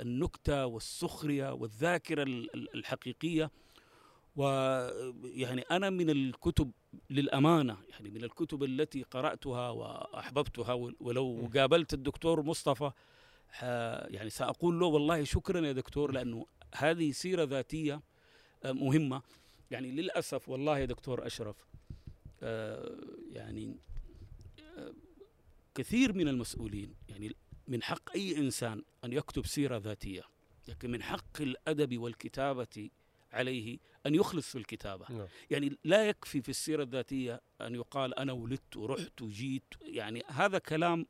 [0.00, 2.22] النكتة والسخرية والذاكرة
[2.74, 3.50] الحقيقية.
[4.36, 6.70] ويعني أنا من الكتب
[7.10, 12.90] للأمانة يعني من الكتب التي قرأتها وأحببتها ولو قابلت الدكتور مصطفى
[14.10, 18.02] يعني سأقول له والله شكرا يا دكتور لأنه هذه سيرة ذاتية
[18.64, 19.22] آه، مهمة.
[19.70, 21.56] يعني للأسف والله يا دكتور أشرف
[22.42, 22.96] آه،
[23.32, 23.76] يعني
[24.78, 24.92] آه،
[25.74, 27.36] كثير من المسؤولين يعني
[27.68, 30.22] من حق أي إنسان أن يكتب سيرة ذاتية
[30.68, 32.90] لكن من حق الأدب والكتابة
[33.34, 35.26] عليه أن يخلص في الكتابة نعم.
[35.50, 41.06] يعني لا يكفي في السيرة الذاتية أن يقال أنا ولدت ورحت وجيت يعني هذا كلام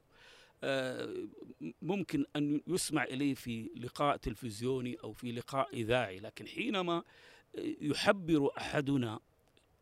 [0.64, 1.14] آه،
[1.82, 7.02] ممكن أن يسمع إليه في لقاء تلفزيوني أو في لقاء إذاعي لكن حينما
[7.80, 9.20] يحبر أحدنا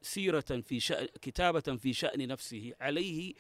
[0.02, 3.34] سيرة في شأن كتابة في شأن نفسه عليه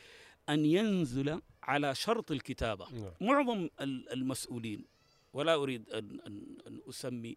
[0.48, 3.12] أن ينزل على شرط الكتابة نعم.
[3.20, 3.68] معظم
[4.12, 4.84] المسؤولين
[5.32, 7.36] ولا أريد أن, أن, أن أسمي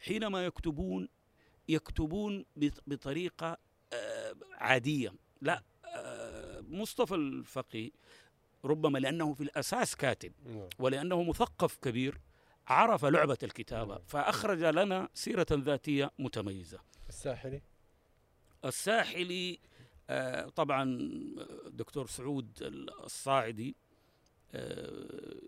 [0.00, 1.08] حينما يكتبون
[1.68, 2.44] يكتبون
[2.86, 3.58] بطريقة
[3.92, 7.90] آه، عادية لا آه، مصطفى الفقي
[8.64, 10.68] ربما لأنه في الأساس كاتب نعم.
[10.78, 12.20] ولأنه مثقف كبير
[12.66, 14.04] عرف لعبة الكتابة نعم.
[14.06, 16.78] فأخرج لنا سيرة ذاتية متميزة
[17.08, 17.62] الساحلي
[18.64, 19.58] الساحلي
[20.10, 20.98] آه، طبعا
[21.66, 22.50] دكتور سعود
[23.04, 23.76] الصاعدي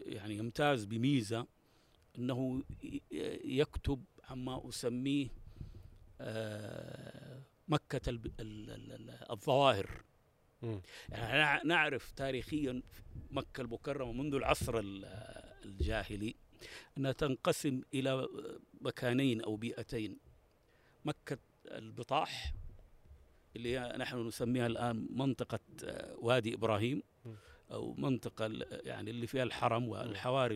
[0.06, 1.46] يعني يمتاز بميزة
[2.18, 2.62] أنه
[3.44, 5.28] يكتب عما أسميه
[6.20, 8.00] آه، مكة
[9.30, 10.02] الظواهر.
[11.08, 12.82] يعني نعرف تاريخيا
[13.30, 14.80] مكة المكرمة منذ العصر
[15.64, 16.34] الجاهلي
[16.98, 18.28] أنها تنقسم إلى
[18.80, 20.18] مكانين أو بيئتين.
[21.04, 22.54] مكة البطاح
[23.56, 27.02] اللي نحن نسميها الآن منطقة آه، وادي إبراهيم
[27.70, 30.54] أو منطقة يعني اللي فيها الحرم والحواري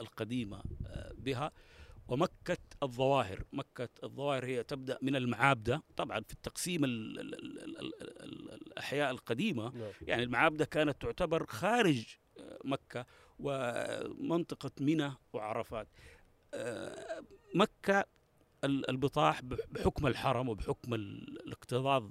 [0.00, 1.52] القديمة آه، بها.
[2.08, 3.44] ومكة الظواهر.
[3.52, 5.82] مكة الظواهر هي تبدأ من المعابدة.
[5.96, 9.70] طبعا في التقسيم ال ال ال ال ال الأحياء القديمة.
[9.70, 9.92] نعم.
[10.02, 12.04] يعني المعابدة كانت تعتبر خارج
[12.38, 13.06] آه، مكة
[13.38, 15.88] ومنطقة منى وعرفات.
[16.54, 17.22] آه،
[17.54, 18.04] مكة
[18.64, 22.10] البطاح بحكم الحرم وبحكم الاكتظاظ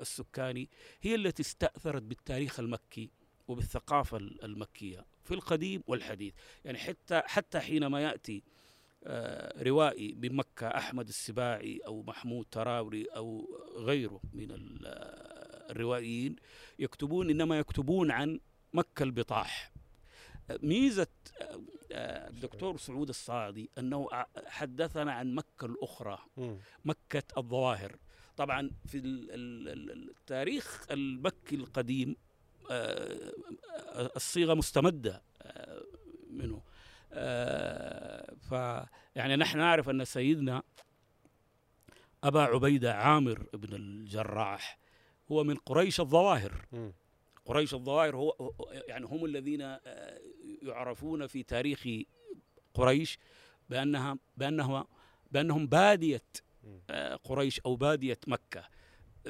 [0.00, 0.68] السكاني
[1.02, 3.10] هي التي استأثرت بالتاريخ المكي
[3.48, 6.34] وبالثقافة المكية في القديم والحديث.
[6.64, 8.42] يعني حتى حتى حينما يأتي
[9.62, 14.48] روائي بمكة أحمد السباعي أو محمود تراوري أو غيره من
[15.70, 16.36] الروائيين
[16.78, 18.40] يكتبون إنما يكتبون عن
[18.72, 19.72] مكة البطاح.
[20.62, 21.06] ميزة
[21.92, 24.08] آه، الدكتور سعود الصاعدي أنه
[24.46, 26.18] حدثنا عن مكة الأخرى
[26.84, 27.96] مكة الظواهر.
[28.36, 32.16] طبعا في التاريخ المكي القديم
[32.70, 33.32] آه،
[34.16, 35.22] الصيغة مستمدة
[36.30, 36.54] منه.
[36.56, 36.62] آه،
[37.12, 38.52] آه، ف
[39.16, 40.62] يعني نحن نعرف أن سيدنا
[42.24, 44.78] أبا عبيدة عامر بن الجراح
[45.32, 46.66] هو من قريش الظواهر.
[47.46, 48.54] قريش الظواهر هو
[48.88, 50.18] يعني هم الذين آه،
[50.62, 51.86] يعرفون في تاريخ
[52.74, 53.18] قريش
[53.70, 54.84] بأنها بانهم
[55.30, 56.22] بأنهم بادية
[56.90, 58.64] آه، قريش أو بادية مكة.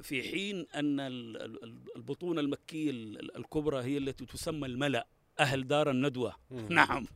[0.02, 1.00] في حين أن
[1.96, 2.90] البطون المكية
[3.36, 5.06] الكبرى هي التي تسمى الملأ.
[5.40, 6.36] أهل دار الندوة.
[6.70, 7.06] نعم.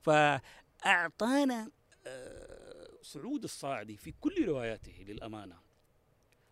[0.00, 1.70] فأعطانا
[2.06, 5.56] آه، سعود الصاعدي في كل رواياته للأمانة.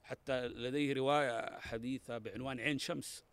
[0.02, 3.24] حتى لديه رواية حديثة بعنوان عين شمس.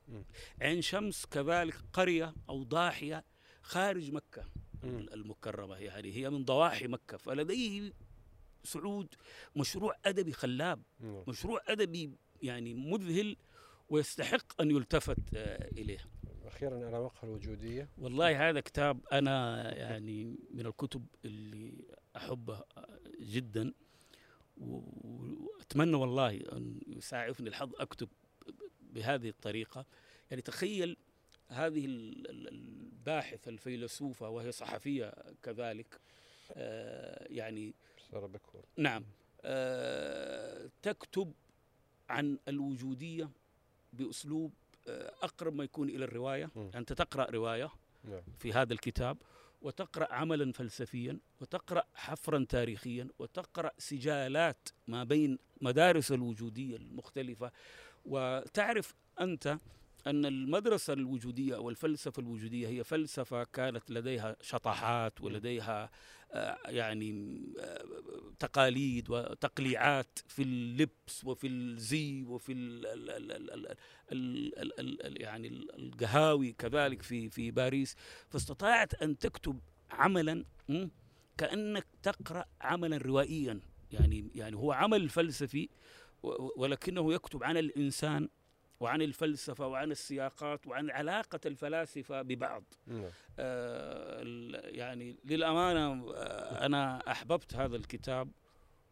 [0.62, 3.24] عين شمس كذلك قرية أو ضاحية
[3.62, 4.46] خارج مكة.
[4.84, 7.18] المكرمة يعني هي من ضواحي مكة.
[7.18, 7.94] فلديه
[8.64, 9.16] سعود
[9.56, 10.84] مشروع أدبي خلاب.
[11.28, 12.12] مشروع أدبي
[12.42, 13.38] يعني مذهل
[13.90, 16.00] ويستحق أن يلتفت آه، إليه.
[16.54, 17.90] أخيرا على مقهى الوجودية.
[17.98, 21.74] والله هذا كتاب أنا يعني من الكتب اللي
[22.16, 22.66] احبها
[23.22, 23.74] جدا
[24.58, 28.10] وأتمنى والله أن يساعفني الحظ أكتب
[28.82, 29.86] بهذه الطريقة.
[30.32, 30.98] يعني تخيل
[31.48, 35.14] هذه ال- ال- الباحثة الفيلسوفة وهي صحفية
[35.44, 36.00] كذلك
[36.52, 37.74] آه، يعني
[38.12, 39.04] ساره بكور نعم
[39.42, 41.34] آه، تكتب
[42.10, 43.30] عن الوجودية
[43.94, 44.54] بأسلوب
[45.24, 46.72] أقرب ما يكون إلى الرواية مم.
[46.76, 47.70] أنت تقرأ رواية
[48.04, 49.18] نعم في هذا الكتاب
[49.62, 57.52] وتقرأ عملا فلسفيا وتقرأ حفرا تاريخيا وتقرأ سجالات ما بين مدارس الوجودية المختلفة
[58.06, 59.58] وتعرف أنت
[60.08, 65.90] أن المدرسة الوجودية أو الفلسفة الوجودية هي فلسفة كانت لديها شطحات ولديها
[66.66, 67.42] يعني
[68.40, 72.86] تقاليد وتقليعات في اللبس وفي الزي وفي ال
[74.12, 77.96] ال ال ال يعني القهاوي كذلك في في باريس
[78.30, 79.60] فاستطاعت أن تكتب
[79.92, 80.46] عملا
[81.38, 83.60] كأنك تقرأ عملا روائيا
[83.92, 85.70] يعني يعني هو عمل فلسفي
[86.58, 88.30] ولكنه يكتب عن الإنسان
[88.84, 92.64] وعن الفلسفة وعن السياقات وعن علاقة الفلاسفة ببعض.
[92.88, 93.10] نعم.
[93.40, 94.22] آه،
[94.66, 98.32] يعني للأمانة آه، أنا أحببت هذا الكتاب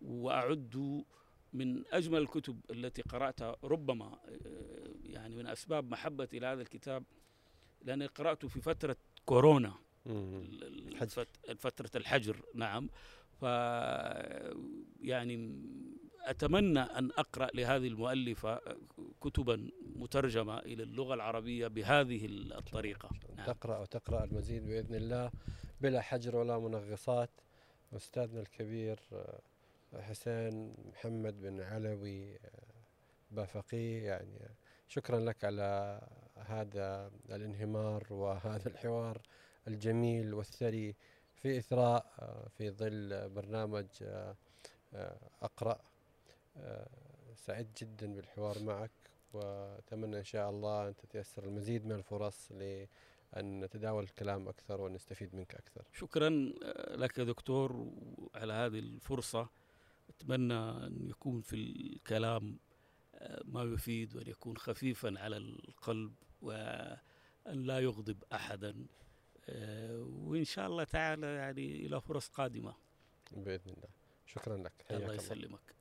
[0.02, 1.04] وأعد
[1.54, 7.04] من أجمل الكتب التي قرأتها ربما آه، يعني من أسباب محبتي لهذا الكتاب
[7.82, 9.74] لأني قرأته في فترة كورونا.
[10.08, 11.26] الحجر.
[11.58, 12.90] فترة الحجر نعم.
[13.42, 13.44] ف
[15.02, 15.62] يعني
[16.26, 18.62] أتمنى أن أقرأ لهذه المؤلفة
[19.22, 23.10] كتبا مترجمة إلى اللغة العربية بهذه الطريقة.
[23.36, 23.46] نعم.
[23.46, 25.32] تقرأ وتقرأ المزيد بإذن الله
[25.82, 27.30] بلا حجر ولا منغصات.
[27.96, 32.40] أستاذنا الكبير آه، حسين محمد بن علوي آه،
[33.32, 34.40] بافقيه يعني
[34.88, 36.02] شكرا لك على
[36.36, 39.22] هذا الانهمار وهذا الحوار
[39.68, 40.96] الجميل والثري.
[41.42, 44.36] في إثراء آه، في ظل برنامج آه،
[46.58, 48.92] آه، آه، سعدت جدا بالحوار معك
[49.34, 55.56] وأتمنى إن شاء الله أن تتيسر المزيد من الفرص لأن نتداول الكلام أكثر ونستفيد منك
[55.56, 55.86] أكثر.
[55.94, 56.30] شكرا
[56.96, 57.92] لك يا دكتور
[58.36, 59.50] على هذه الفرصة
[60.10, 62.60] أتمنى أن يكون في الكلام
[63.16, 66.98] آه، ما يفيد وأن يكون خفيفا على القلب وأن
[67.46, 68.86] لا يغضب أحدا
[69.50, 72.74] آه، وإن شاء الله تعالى يعني إلى فرص قادمة
[73.32, 73.90] بإذن الله.
[74.26, 74.74] شكرا لك.
[74.92, 75.14] الله حياك الله.
[75.14, 75.76] يسلمك